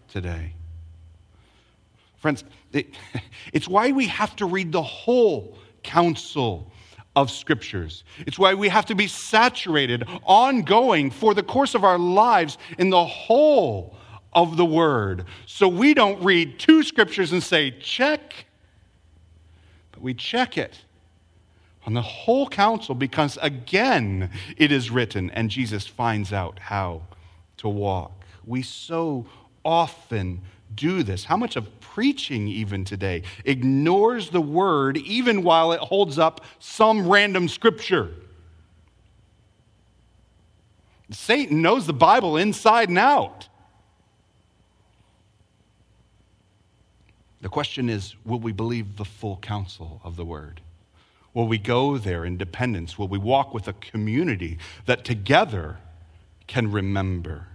[0.09, 0.53] today.
[2.19, 2.89] Friends, it,
[3.55, 6.71] it's why we have to read the whole counsel
[7.17, 8.05] of scriptures.
[8.27, 12.91] It's why we have to be saturated, ongoing for the course of our lives in
[12.91, 13.97] the whole
[14.35, 15.25] of the word.
[15.47, 18.45] So we don't read two scriptures and say, check,
[19.93, 20.79] but we check it
[21.87, 27.03] on the whole counsel because, again, it is written, and Jesus finds out how
[27.59, 28.13] to walk.
[28.47, 29.27] We so
[29.65, 30.41] often
[30.75, 31.25] do this?
[31.25, 37.09] How much of preaching, even today, ignores the word even while it holds up some
[37.09, 38.11] random scripture?
[41.11, 43.49] Satan knows the Bible inside and out.
[47.41, 50.63] The question is will we believe the full counsel of the word?
[51.35, 52.97] Will we go there in dependence?
[52.97, 55.79] Will we walk with a community that together
[56.47, 57.49] can remember?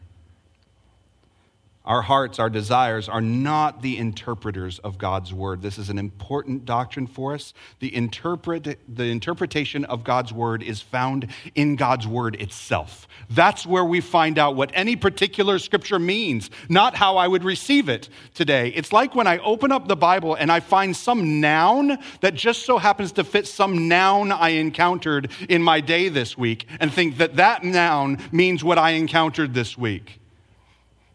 [1.90, 5.64] Our hearts, our desires are not the interpreters of God's word.
[5.64, 7.52] This is an important doctrine for us.
[7.80, 13.08] The, interpret, the interpretation of God's word is found in God's word itself.
[13.32, 17.90] That's where we find out what any particular scripture means, not how I would receive
[17.90, 18.68] it today.
[18.68, 22.68] It's like when I open up the Bible and I find some noun that just
[22.68, 27.18] so happens to fit some noun I encountered in my day this week and think
[27.18, 30.19] that that noun means what I encountered this week.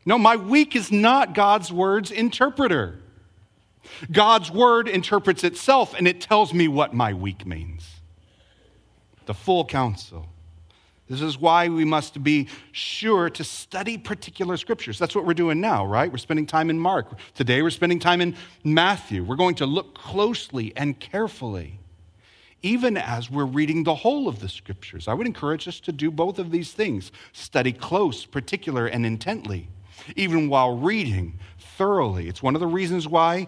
[0.07, 2.99] No, my week is not God's word's interpreter.
[4.11, 7.89] God's word interprets itself and it tells me what my week means.
[9.27, 10.29] The full counsel.
[11.09, 14.99] This is why we must be sure to study particular scriptures.
[14.99, 16.11] That's what we're doing now, right?
[16.11, 17.19] We're spending time in Mark.
[17.35, 19.23] Today we're spending time in Matthew.
[19.23, 21.79] We're going to look closely and carefully,
[22.63, 25.07] even as we're reading the whole of the scriptures.
[25.07, 29.69] I would encourage us to do both of these things study close, particular, and intently
[30.17, 32.29] even while reading thoroughly.
[32.29, 33.47] It's one of the reasons why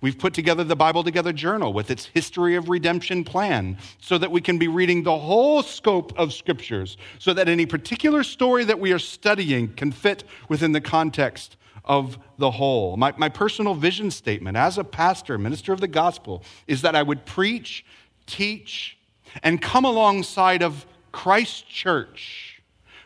[0.00, 4.30] we've put together the Bible Together Journal with its history of redemption plan so that
[4.30, 8.78] we can be reading the whole scope of scriptures, so that any particular story that
[8.78, 12.96] we are studying can fit within the context of the whole.
[12.96, 17.02] My, my personal vision statement as a pastor, minister of the gospel, is that I
[17.02, 17.84] would preach,
[18.26, 18.98] teach,
[19.42, 22.62] and come alongside of Christ Church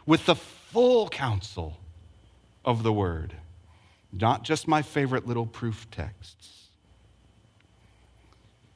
[0.07, 1.77] with the full counsel
[2.71, 3.35] of the word.
[4.13, 6.69] not just my favorite little proof texts.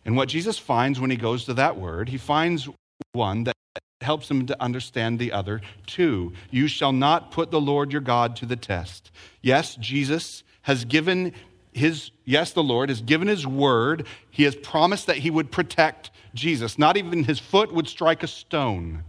[0.05, 2.69] And what Jesus finds when he goes to that word, he finds
[3.13, 3.55] one that
[4.01, 6.33] helps him to understand the other two.
[6.51, 9.11] You shall not put the Lord your God to the test.
[9.41, 11.33] Yes, Jesus has given
[11.73, 14.07] his, yes, the Lord has given his word.
[14.31, 16.79] He has promised that he would protect Jesus.
[16.79, 19.05] Not even his foot would strike a stone.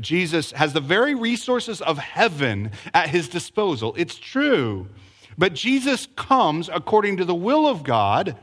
[0.00, 3.94] Jesus has the very resources of heaven at his disposal.
[3.96, 4.88] It's true.
[5.36, 8.36] But Jesus comes according to the will of God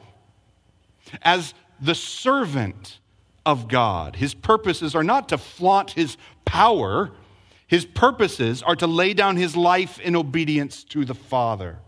[1.21, 2.99] as the servant
[3.45, 4.15] of God.
[4.15, 7.11] His purposes are not to flaunt his power,
[7.67, 11.79] his purposes are to lay down his life in obedience to the Father.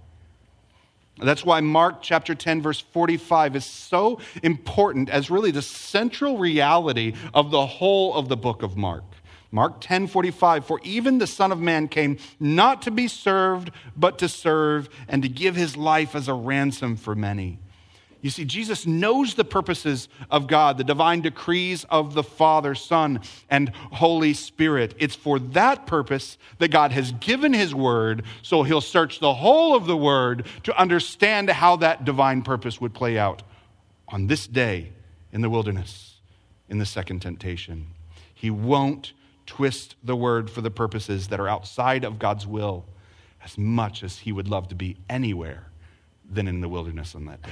[1.18, 7.14] That's why Mark chapter 10, verse 45 is so important as really the central reality
[7.34, 9.04] of the whole of the book of Mark.
[9.52, 14.18] Mark 10 45, for even the Son of Man came not to be served, but
[14.20, 17.60] to serve, and to give his life as a ransom for many.
[18.22, 23.20] You see, Jesus knows the purposes of God, the divine decrees of the Father, Son,
[23.50, 24.94] and Holy Spirit.
[25.00, 29.76] It's for that purpose that God has given His Word, so He'll search the whole
[29.76, 33.42] of the Word to understand how that divine purpose would play out
[34.08, 34.92] on this day
[35.32, 36.20] in the wilderness,
[36.70, 37.88] in the second temptation.
[38.34, 39.14] He won't
[39.52, 42.86] twist the Word for the purposes that are outside of God's will
[43.44, 45.68] as much as He would love to be anywhere
[46.32, 47.50] than in the wilderness on that day.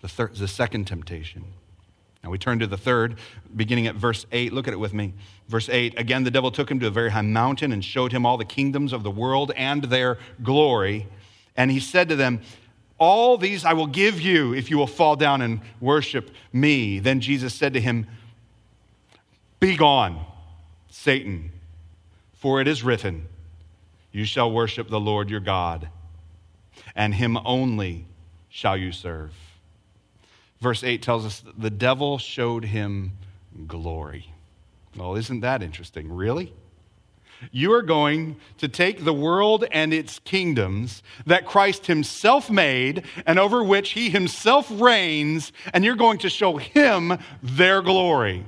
[0.00, 1.44] the, the second temptation.
[2.22, 3.18] Now we turn to the third,
[3.54, 4.52] beginning at verse 8.
[4.52, 5.14] Look at it with me.
[5.48, 8.26] Verse 8 Again, the devil took him to a very high mountain and showed him
[8.26, 11.06] all the kingdoms of the world and their glory.
[11.56, 12.40] And he said to them,
[12.98, 16.98] All these I will give you if you will fall down and worship me.
[16.98, 18.06] Then Jesus said to him,
[19.58, 20.24] Be gone,
[20.90, 21.50] Satan,
[22.34, 23.26] for it is written,
[24.12, 25.88] You shall worship the Lord your God,
[26.94, 28.06] and him only
[28.48, 29.32] shall you serve.
[30.60, 33.12] Verse 8 tells us the devil showed him
[33.66, 34.32] glory.
[34.96, 36.10] Well, isn't that interesting?
[36.12, 36.52] Really?
[37.52, 43.38] You are going to take the world and its kingdoms that Christ himself made and
[43.38, 48.46] over which he himself reigns, and you're going to show him their glory.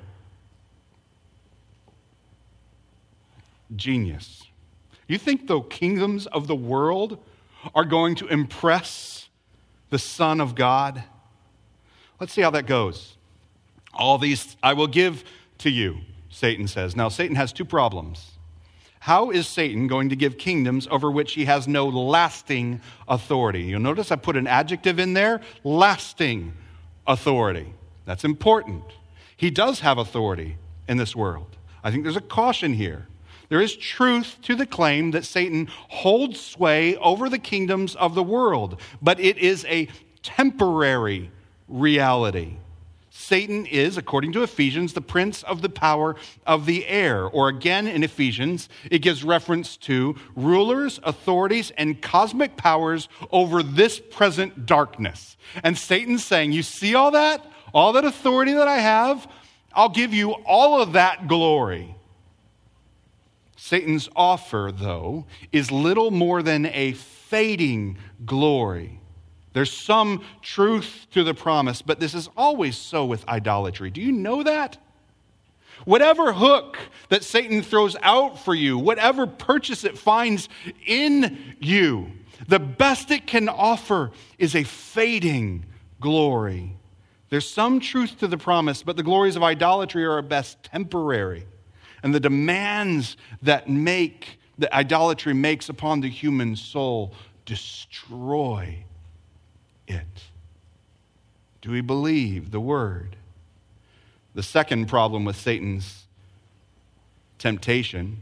[3.75, 4.45] Genius.
[5.07, 7.19] You think the kingdoms of the world
[7.75, 9.29] are going to impress
[9.91, 11.03] the Son of God?
[12.21, 13.17] Let's see how that goes.
[13.95, 15.25] All these I will give
[15.59, 15.99] to you,
[16.31, 16.95] Satan says.
[16.95, 18.33] Now, Satan has two problems.
[19.01, 23.63] How is Satan going to give kingdoms over which he has no lasting authority?
[23.63, 26.53] You'll notice I put an adjective in there lasting
[27.07, 27.73] authority.
[28.05, 28.85] That's important.
[29.37, 30.57] He does have authority
[30.89, 31.57] in this world.
[31.83, 33.08] I think there's a caution here.
[33.49, 38.23] There is truth to the claim that Satan holds sway over the kingdoms of the
[38.23, 39.89] world, but it is a
[40.23, 41.31] temporary
[41.67, 42.57] reality.
[43.11, 46.15] Satan is, according to Ephesians, the prince of the power
[46.47, 47.27] of the air.
[47.27, 53.99] Or again in Ephesians, it gives reference to rulers, authorities, and cosmic powers over this
[53.99, 55.37] present darkness.
[55.65, 57.45] And Satan's saying, You see all that?
[57.75, 59.27] All that authority that I have?
[59.75, 61.97] I'll give you all of that glory.
[63.61, 69.01] Satan's offer, though, is little more than a fading glory.
[69.53, 73.91] There's some truth to the promise, but this is always so with idolatry.
[73.91, 74.79] Do you know that?
[75.85, 76.79] Whatever hook
[77.09, 80.49] that Satan throws out for you, whatever purchase it finds
[80.87, 82.13] in you,
[82.47, 85.67] the best it can offer is a fading
[86.01, 86.77] glory.
[87.29, 91.45] There's some truth to the promise, but the glories of idolatry are at best temporary.
[92.03, 97.15] And the demands that make that idolatry makes upon the human soul
[97.47, 98.85] destroy
[99.87, 100.25] it?
[101.63, 103.17] Do we believe the word?
[104.35, 106.05] The second problem with Satan's
[107.39, 108.19] temptation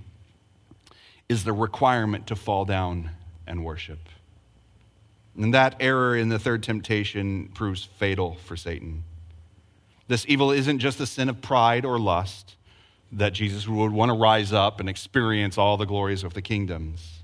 [1.28, 3.10] is the requirement to fall down
[3.46, 3.98] and worship.
[5.36, 9.04] And that error in the third temptation proves fatal for Satan.
[10.08, 12.54] This evil isn't just a sin of pride or lust
[13.12, 17.16] that Jesus would want to rise up and experience all the glories of the kingdoms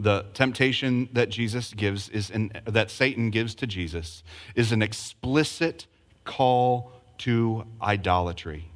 [0.00, 4.22] the temptation that Jesus gives is an, that Satan gives to Jesus
[4.54, 5.86] is an explicit
[6.24, 8.66] call to idolatry.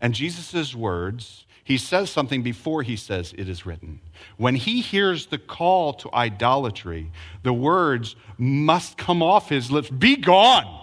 [0.00, 4.00] And Jesus' words, he says something before he says it is written.
[4.36, 7.10] When he hears the call to idolatry,
[7.42, 10.82] the words must come off his lips Be gone.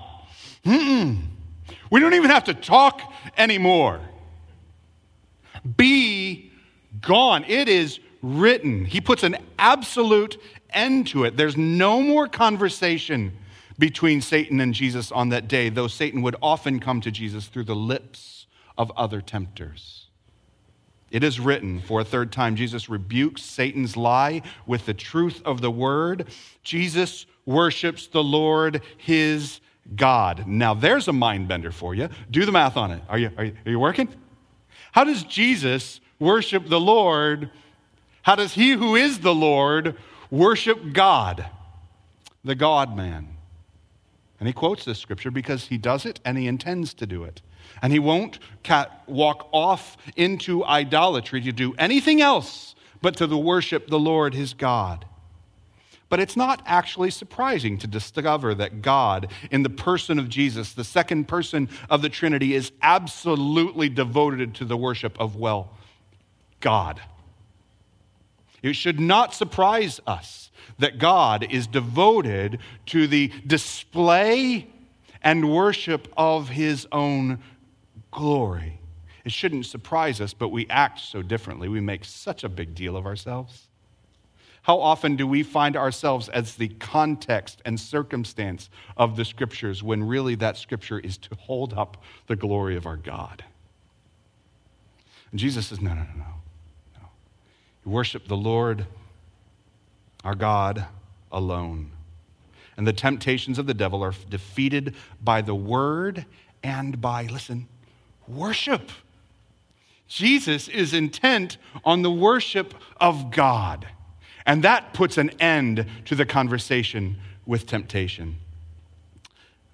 [0.65, 1.21] Mm-mm.
[1.93, 3.99] We don't even have to talk anymore.
[5.77, 6.51] Be
[6.99, 7.45] gone.
[7.47, 8.83] It is written.
[8.83, 10.41] He puts an absolute
[10.71, 11.37] end to it.
[11.37, 13.37] There's no more conversation
[13.77, 17.65] between Satan and Jesus on that day, though Satan would often come to Jesus through
[17.65, 20.07] the lips of other tempters.
[21.11, 25.61] It is written for a third time Jesus rebukes Satan's lie with the truth of
[25.61, 26.29] the word.
[26.63, 29.59] Jesus worships the Lord his
[29.95, 30.47] God.
[30.47, 32.09] Now, there's a mind bender for you.
[32.31, 33.01] Do the math on it.
[33.09, 34.09] Are you, are you, are you working?
[34.91, 37.49] How does Jesus worship the Lord?
[38.21, 39.97] How does he who is the Lord
[40.31, 41.45] worship God,
[42.43, 43.29] the God man?
[44.39, 47.41] And he quotes this scripture because he does it and he intends to do it.
[47.81, 48.39] And he won't
[49.07, 54.53] walk off into idolatry to do anything else but to the worship the Lord his
[54.53, 55.05] God.
[56.13, 60.83] But it's not actually surprising to discover that God, in the person of Jesus, the
[60.83, 65.71] second person of the Trinity, is absolutely devoted to the worship of, well,
[66.59, 67.01] God.
[68.61, 74.67] It should not surprise us that God is devoted to the display
[75.23, 77.39] and worship of his own
[78.11, 78.79] glory.
[79.25, 81.69] It shouldn't surprise us, but we act so differently.
[81.69, 83.67] We make such a big deal of ourselves.
[84.63, 90.03] How often do we find ourselves as the context and circumstance of the scriptures when
[90.03, 93.43] really that scripture is to hold up the glory of our God?
[95.31, 96.25] And Jesus says, no, no, no, no.
[97.01, 97.07] no.
[97.85, 98.85] You worship the Lord,
[100.23, 100.85] our God,
[101.29, 101.91] alone.
[102.77, 106.25] And the temptations of the devil are defeated by the word
[106.63, 107.67] and by, listen,
[108.29, 108.91] worship.
[110.07, 113.87] Jesus is intent on the worship of God.
[114.45, 118.37] And that puts an end to the conversation with temptation.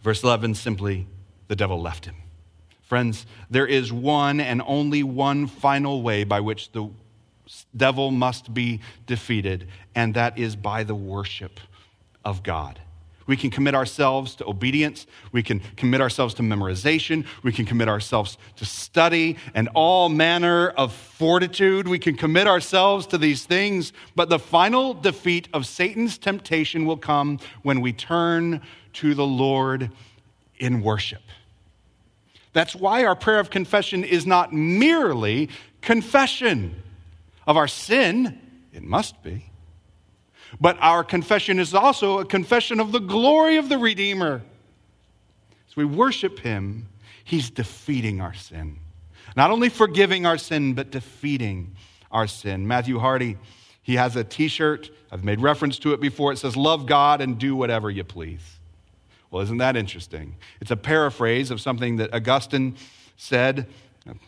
[0.01, 1.07] Verse 11 simply,
[1.47, 2.15] the devil left him.
[2.81, 6.89] Friends, there is one and only one final way by which the
[7.75, 11.59] devil must be defeated, and that is by the worship
[12.23, 12.79] of God.
[13.29, 15.05] We can commit ourselves to obedience.
[15.31, 17.27] We can commit ourselves to memorization.
[17.43, 21.87] We can commit ourselves to study and all manner of fortitude.
[21.87, 23.93] We can commit ourselves to these things.
[24.15, 28.61] But the final defeat of Satan's temptation will come when we turn
[28.93, 29.91] to the Lord
[30.57, 31.21] in worship.
[32.53, 35.49] That's why our prayer of confession is not merely
[35.81, 36.81] confession
[37.45, 38.41] of our sin,
[38.73, 39.48] it must be
[40.59, 44.41] but our confession is also a confession of the glory of the Redeemer.
[45.69, 46.87] As we worship Him,
[47.23, 48.79] He's defeating our sin.
[49.35, 51.75] Not only forgiving our sin, but defeating
[52.11, 52.67] our sin.
[52.67, 53.37] Matthew Hardy,
[53.83, 54.89] he has a t shirt.
[55.11, 56.31] I've made reference to it before.
[56.31, 58.59] It says, Love God and do whatever you please.
[59.31, 60.35] Well, isn't that interesting?
[60.59, 62.75] It's a paraphrase of something that Augustine
[63.17, 63.67] said,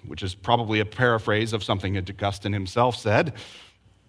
[0.05, 3.33] which is probably a paraphrase of something that Augustine himself said.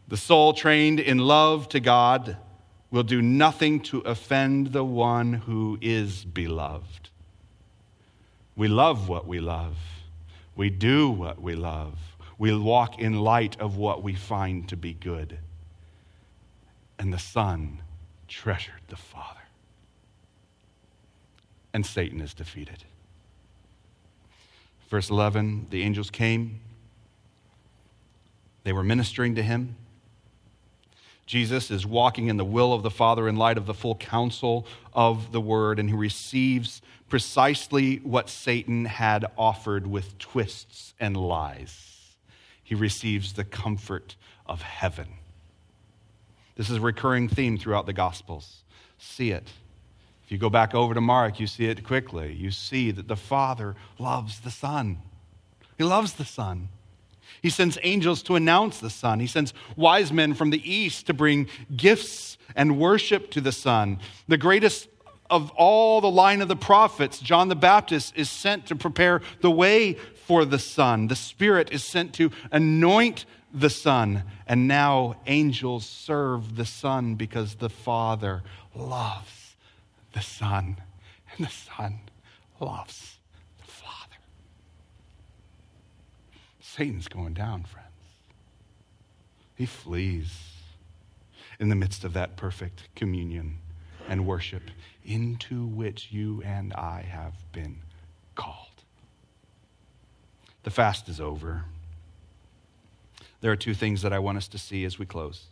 [0.09, 2.37] The soul trained in love to God
[2.91, 7.09] will do nothing to offend the one who is beloved.
[8.55, 9.77] We love what we love.
[10.55, 11.99] We do what we love.
[12.39, 15.39] We walk in light of what we find to be good.
[16.99, 17.81] And the Son
[18.29, 19.41] treasured the Father.
[21.73, 22.85] And Satan is defeated.
[24.91, 26.61] Verse 11 the angels came,
[28.65, 29.77] they were ministering to him.
[31.27, 34.67] Jesus is walking in the will of the Father in light of the full counsel
[34.93, 42.17] of the Word, and he receives precisely what Satan had offered with twists and lies.
[42.63, 44.17] He receives the comfort
[44.47, 45.09] of heaven.
[46.57, 48.63] This is a recurring theme throughout the Gospels.
[48.99, 49.49] See it.
[50.25, 52.33] If you go back over to Mark, you see it quickly.
[52.33, 54.99] You see that the Father loves the Son.
[55.79, 56.69] He loves the Son.
[57.41, 59.21] He sends angels to announce the Son.
[59.21, 63.99] He sends wise men from the east to bring gifts and worship to the Son.
[64.29, 64.89] The greatest
[65.31, 69.51] of all the line of the prophets, John the Baptist, is sent to prepare the
[69.51, 69.95] way
[70.27, 71.09] for the Son.
[71.09, 74.25] The Spirit is sent to anoint the Son.
[74.47, 78.43] And now angels serve the Son because the Father
[78.75, 79.57] loves
[80.13, 80.77] the Son.
[81.37, 82.01] And the Son
[82.61, 83.19] loves
[86.75, 87.89] Satan's going down, friends.
[89.55, 90.55] He flees
[91.61, 93.59] in the midst of that perfect communion
[94.09, 94.63] and worship
[95.05, 97.81] into which you and I have been
[98.35, 98.85] called.
[100.63, 101.67] The fast is over.
[103.43, 105.49] There are two things that I want us to see as we close.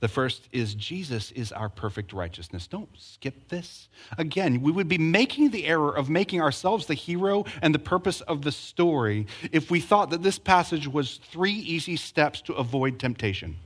[0.00, 2.68] The first is Jesus is our perfect righteousness.
[2.68, 3.88] Don't skip this.
[4.16, 8.20] Again, we would be making the error of making ourselves the hero and the purpose
[8.20, 13.00] of the story if we thought that this passage was three easy steps to avoid
[13.00, 13.56] temptation.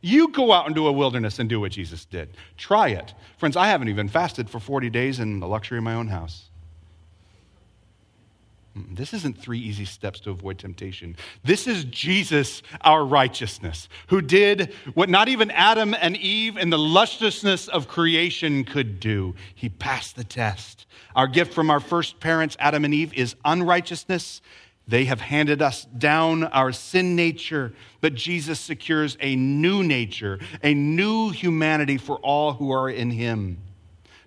[0.00, 2.28] You go out into a wilderness and do what Jesus did.
[2.56, 3.14] Try it.
[3.38, 6.50] Friends, I haven't even fasted for 40 days in the luxury of my own house.
[8.76, 11.16] Mm, this isn't three easy steps to avoid temptation.
[11.44, 16.78] This is Jesus, our righteousness, who did what not even Adam and Eve in the
[16.78, 19.34] lusciousness of creation could do.
[19.54, 20.86] He passed the test.
[21.14, 24.42] Our gift from our first parents, Adam and Eve, is unrighteousness.
[24.86, 30.74] They have handed us down our sin nature, but Jesus secures a new nature, a
[30.74, 33.58] new humanity for all who are in Him,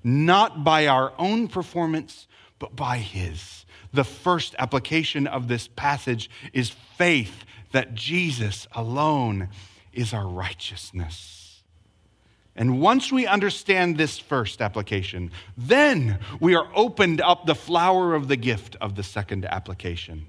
[0.03, 2.27] not by our own performance,
[2.57, 3.65] but by His
[3.97, 9.49] the first application of this passage is faith that Jesus alone
[9.91, 11.63] is our righteousness.
[12.55, 18.27] And once we understand this first application, then we are opened up the flower of
[18.27, 20.27] the gift of the second application.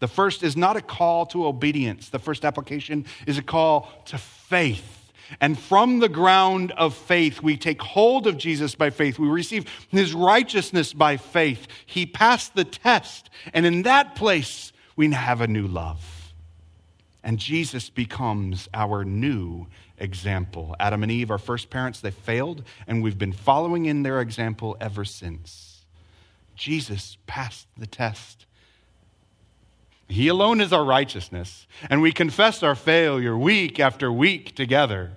[0.00, 4.18] The first is not a call to obedience, the first application is a call to
[4.18, 5.03] faith.
[5.40, 9.18] And from the ground of faith, we take hold of Jesus by faith.
[9.18, 11.66] We receive his righteousness by faith.
[11.86, 13.30] He passed the test.
[13.52, 16.32] And in that place, we have a new love.
[17.22, 19.66] And Jesus becomes our new
[19.98, 20.76] example.
[20.78, 24.76] Adam and Eve, our first parents, they failed, and we've been following in their example
[24.80, 25.86] ever since.
[26.54, 28.43] Jesus passed the test.
[30.14, 35.10] He alone is our righteousness, and we confess our failure week after week together.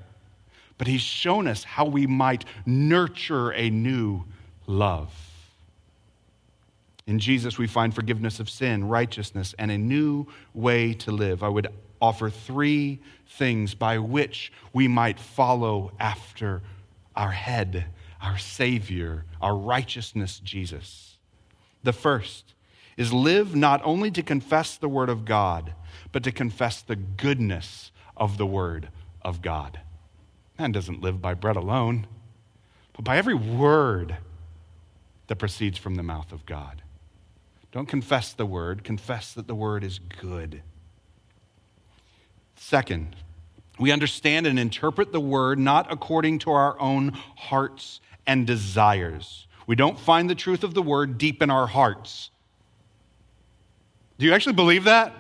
[0.80, 4.24] But He's shown us how we might nurture a new
[4.66, 5.14] love.
[7.06, 10.26] In Jesus, we find forgiveness of sin, righteousness, and a new
[10.56, 11.44] way to live.
[11.44, 11.68] I would
[12.02, 16.64] offer three things by which we might follow after
[17.16, 17.86] our head,
[18.20, 21.18] our Savior, our righteousness, Jesus.
[21.84, 22.56] The first
[22.98, 25.74] is live not only to confess the Word of God,
[26.12, 28.90] but to confess the goodness of the Word
[29.22, 29.80] of God.
[30.58, 32.08] Man doesn't live by bread alone,
[32.94, 34.18] but by every word
[35.28, 36.82] that proceeds from the mouth of God.
[37.72, 40.64] Don't confess the Word, confess that the Word is good.
[42.56, 43.16] Second,
[43.78, 49.46] we understand and interpret the Word not according to our own hearts and desires.
[49.68, 52.32] We don't find the truth of the Word deep in our hearts.
[54.18, 55.14] Do you actually believe that?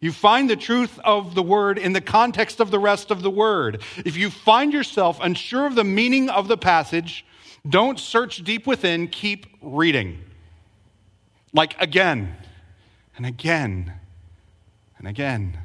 [0.00, 3.30] You find the truth of the word in the context of the rest of the
[3.30, 3.82] word.
[3.98, 7.26] If you find yourself unsure of the meaning of the passage,
[7.68, 10.18] don't search deep within, keep reading.
[11.52, 12.34] Like again
[13.16, 13.92] and again
[14.96, 15.58] and again.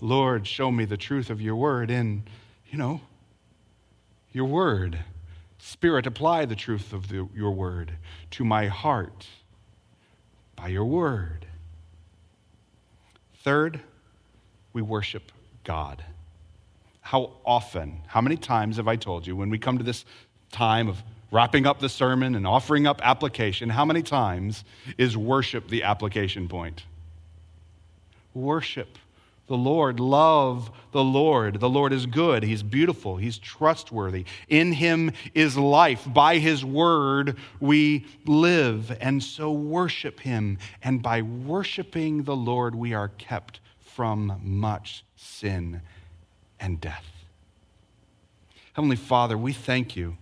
[0.00, 2.24] Lord, show me the truth of your word in,
[2.68, 3.00] you know,
[4.32, 4.98] your word.
[5.58, 7.92] Spirit, apply the truth of the, your word
[8.32, 9.28] to my heart
[10.62, 11.44] by your word.
[13.42, 13.80] Third,
[14.72, 15.32] we worship
[15.64, 16.04] God.
[17.00, 20.04] How often, how many times have I told you when we come to this
[20.52, 21.02] time of
[21.32, 24.62] wrapping up the sermon and offering up application, how many times
[24.98, 26.84] is worship the application point?
[28.32, 28.98] Worship
[29.46, 30.00] the Lord.
[30.00, 31.60] Love the Lord.
[31.60, 32.42] The Lord is good.
[32.42, 33.16] He's beautiful.
[33.16, 34.24] He's trustworthy.
[34.48, 36.06] In Him is life.
[36.06, 38.96] By His word we live.
[39.00, 40.58] And so worship Him.
[40.82, 45.82] And by worshiping the Lord, we are kept from much sin
[46.58, 47.04] and death.
[48.72, 50.16] Heavenly Father, we thank you.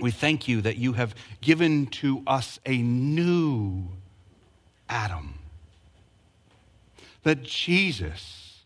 [0.00, 3.88] We thank you that you have given to us a new
[4.88, 5.38] Adam.
[7.24, 8.62] That Jesus,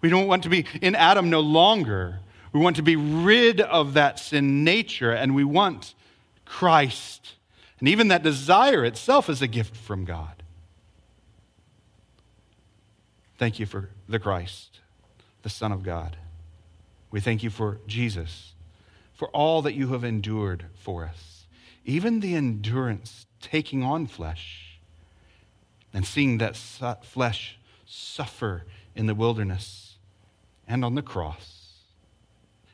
[0.00, 2.18] we don't want to be in Adam no longer.
[2.52, 5.94] We want to be rid of that sin nature, and we want
[6.44, 7.34] Christ.
[7.78, 10.42] And even that desire itself is a gift from God.
[13.38, 14.80] Thank you for the Christ,
[15.42, 16.16] the Son of God.
[17.10, 18.52] We thank you for Jesus,
[19.14, 21.46] for all that you have endured for us,
[21.84, 24.78] even the endurance taking on flesh
[25.92, 27.58] and seeing that flesh
[27.92, 28.64] suffer
[28.94, 29.96] in the wilderness
[30.66, 31.72] and on the cross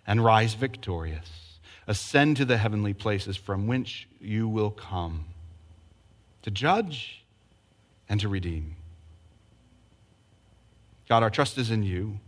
[0.06, 1.58] and rise victorious.
[1.86, 5.24] Ascend to the heavenly places from whence you will come
[6.42, 7.24] to judge
[8.08, 8.76] and to redeem.
[11.08, 12.20] God, our trust is in you.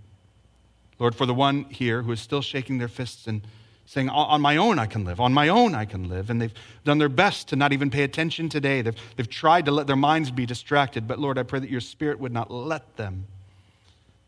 [0.99, 3.43] Lord, for the one here who is still shaking their fists and
[3.91, 6.31] saying, On my own I can live, on my own I can live.
[6.31, 8.83] And they've done their best to not even pay attention today.
[8.83, 11.09] They've, they've tried to let their minds be distracted.
[11.09, 13.27] But Lord, I pray that your spirit would not let them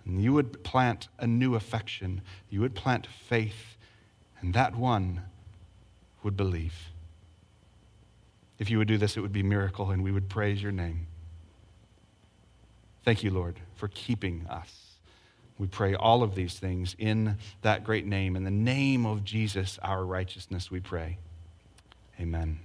[0.04, 2.22] And you would plant a new affection.
[2.50, 3.76] You would plant faith,
[4.40, 5.22] and that one
[6.24, 6.74] would believe.
[8.58, 10.72] If you would do this, it would be a miracle, and we would praise your
[10.72, 11.06] name.
[13.04, 14.81] Thank you, Lord, for keeping us.
[15.58, 18.36] We pray all of these things in that great name.
[18.36, 21.18] In the name of Jesus, our righteousness, we pray.
[22.20, 22.58] Amen.